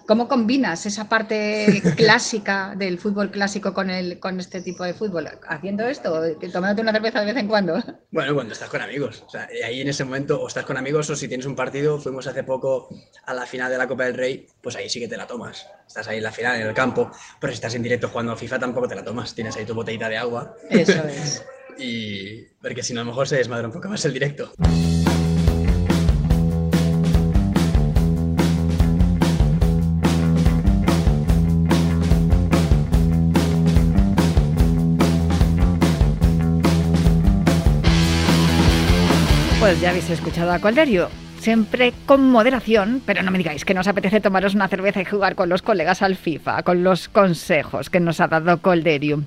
¿Cómo 0.06 0.28
combinas 0.28 0.86
esa 0.86 1.08
parte 1.08 1.82
clásica 1.96 2.74
del 2.76 2.98
fútbol 2.98 3.30
clásico 3.30 3.72
con, 3.72 3.90
el, 3.90 4.18
con 4.18 4.38
este 4.40 4.60
tipo 4.60 4.84
de 4.84 4.94
fútbol? 4.94 5.28
¿Haciendo 5.46 5.86
esto? 5.86 6.20
¿Tomándote 6.52 6.82
una 6.82 6.92
cerveza 6.92 7.20
de 7.20 7.26
vez 7.26 7.36
en 7.36 7.48
cuando? 7.48 7.82
Bueno, 8.10 8.34
cuando 8.34 8.54
estás 8.54 8.70
con 8.70 8.80
amigos. 8.80 9.22
O 9.26 9.30
sea, 9.30 9.48
y 9.52 9.62
ahí 9.62 9.80
en 9.82 9.88
ese 9.88 10.02
momento, 10.04 10.40
o 10.40 10.48
estás 10.48 10.64
con 10.64 10.76
amigos, 10.76 11.08
o 11.10 11.16
si 11.16 11.28
tienes 11.28 11.46
un 11.46 11.54
partido, 11.54 11.98
fuimos 11.98 12.26
hace 12.26 12.42
poco 12.42 12.88
a 13.26 13.34
la 13.34 13.44
final 13.44 13.70
de 13.70 13.78
la 13.78 13.86
Copa 13.86 14.04
del 14.04 14.14
Rey, 14.14 14.46
pues 14.62 14.76
ahí 14.76 14.88
sí 14.88 14.98
que 14.98 15.08
te 15.08 15.16
la 15.16 15.26
tomas. 15.26 15.66
Estás 15.86 16.08
ahí 16.08 16.16
en 16.16 16.22
la 16.22 16.32
final, 16.32 16.60
en 16.60 16.66
el 16.66 16.74
campo, 16.74 17.10
pero 17.38 17.52
si 17.52 17.56
estás 17.56 17.74
en 17.74 17.82
directo 17.82 18.08
jugando 18.08 18.32
a 18.32 18.36
FIFA 18.36 18.58
tampoco 18.58 18.88
te 18.88 18.94
la 18.94 19.04
tomas. 19.04 19.34
Tienes 19.34 19.56
ahí 19.56 19.66
tu 19.66 19.74
botellita 19.74 20.08
de 20.08 20.16
agua. 20.16 20.54
Eso 20.70 21.04
es. 21.04 21.44
Y 21.80 22.42
porque 22.60 22.82
si 22.82 22.92
no, 22.92 23.02
a 23.02 23.04
lo 23.04 23.10
mejor 23.10 23.28
se 23.28 23.36
desmadra 23.36 23.68
un 23.68 23.72
poco 23.72 23.88
más 23.88 24.04
el 24.04 24.12
directo. 24.12 24.52
Pues 39.68 39.82
ya 39.82 39.90
habéis 39.90 40.08
escuchado 40.08 40.50
a 40.50 40.60
Colderio. 40.60 41.10
Siempre 41.40 41.92
con 42.06 42.30
moderación, 42.30 43.02
pero 43.04 43.22
no 43.22 43.30
me 43.30 43.36
digáis 43.36 43.66
que 43.66 43.74
nos 43.74 43.86
apetece 43.86 44.18
tomaros 44.18 44.54
una 44.54 44.66
cerveza 44.66 45.02
y 45.02 45.04
jugar 45.04 45.34
con 45.34 45.50
los 45.50 45.60
colegas 45.60 46.00
al 46.00 46.16
FIFA, 46.16 46.62
con 46.62 46.82
los 46.82 47.10
consejos 47.10 47.90
que 47.90 48.00
nos 48.00 48.18
ha 48.20 48.28
dado 48.28 48.62
Colderio. 48.62 49.24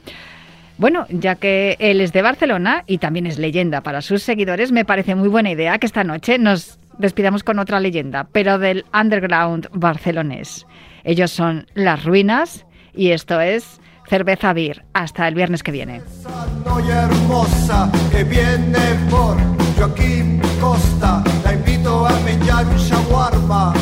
Bueno, 0.80 1.06
ya 1.10 1.36
que 1.36 1.78
él 1.78 2.02
es 2.02 2.12
de 2.12 2.24
Barcelona 2.24 2.84
y 2.88 2.98
también 2.98 3.28
es 3.28 3.38
leyenda 3.38 3.82
para 3.82 4.02
sus 4.02 4.24
seguidores, 4.24 4.72
me 4.72 4.84
parece 4.84 5.14
muy 5.14 5.30
buena 5.30 5.52
idea 5.52 5.78
que 5.78 5.86
esta 5.86 6.04
noche 6.04 6.40
nos 6.40 6.80
despidamos 6.98 7.44
con 7.44 7.60
otra 7.60 7.80
leyenda, 7.80 8.26
pero 8.32 8.58
del 8.58 8.84
underground 9.00 9.68
barcelonés. 9.74 10.66
Ellos 11.04 11.30
son 11.30 11.68
Las 11.76 12.04
Ruinas 12.04 12.66
y 12.96 13.12
esto 13.12 13.40
es 13.42 13.80
Cerveza 14.12 14.52
Beer. 14.52 14.84
Hasta 14.92 15.26
el 15.30 15.36
viernes 15.36 15.64
que 15.64 15.72
viene. 15.72 16.02
Esa 16.06 16.46
noia 16.66 17.04
hermosa 17.04 17.90
que 18.12 18.26
viene 18.26 18.84
por 19.10 19.38
Joaquín 19.78 20.42
Costa 20.60 21.24
La 21.46 21.54
invito 21.54 22.06
a 22.06 22.12
menjar 22.26 22.68
un 22.68 22.76
shawarma 22.76 23.74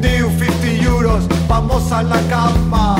diu 0.00 0.30
50 0.30 0.84
euros, 0.84 1.26
vamos 1.48 1.90
a 1.90 2.04
la 2.04 2.20
cama 2.28 2.96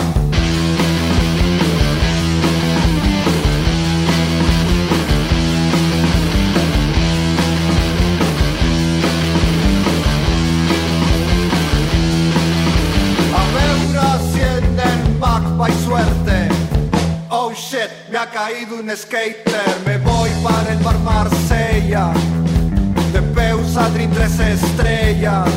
ha 18.19 18.31
caído 18.31 18.81
un 18.81 18.91
skater. 18.97 19.79
Me 19.87 19.97
voy 19.99 20.31
para 20.43 20.73
el 20.73 20.79
bar 20.79 20.99
Marsella, 21.01 22.13
de 23.13 23.23
Peusa 23.23 23.89
tres 24.13 24.41
estrellas. 24.41 25.49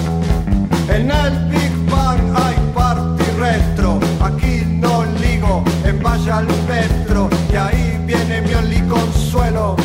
En 0.87 1.09
el 1.09 1.49
Big 1.49 1.73
Bang 1.89 2.21
hay 2.35 2.55
party 2.75 3.23
retro, 3.39 3.99
aquí 4.21 4.63
no 4.67 5.05
ligo, 5.19 5.63
en 5.85 6.03
Valla 6.03 6.37
al 6.37 6.47
Petro. 6.67 7.29
Y 7.51 7.55
ahí 7.55 7.99
viene 8.05 8.41
mi 8.41 8.53
Oli 8.53 8.81
Consuelo, 8.87 9.75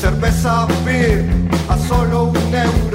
cerveza 0.00 0.66
beer 0.84 1.24
a 1.68 1.78
solo 1.78 2.24
un 2.24 2.54
euro 2.54 2.85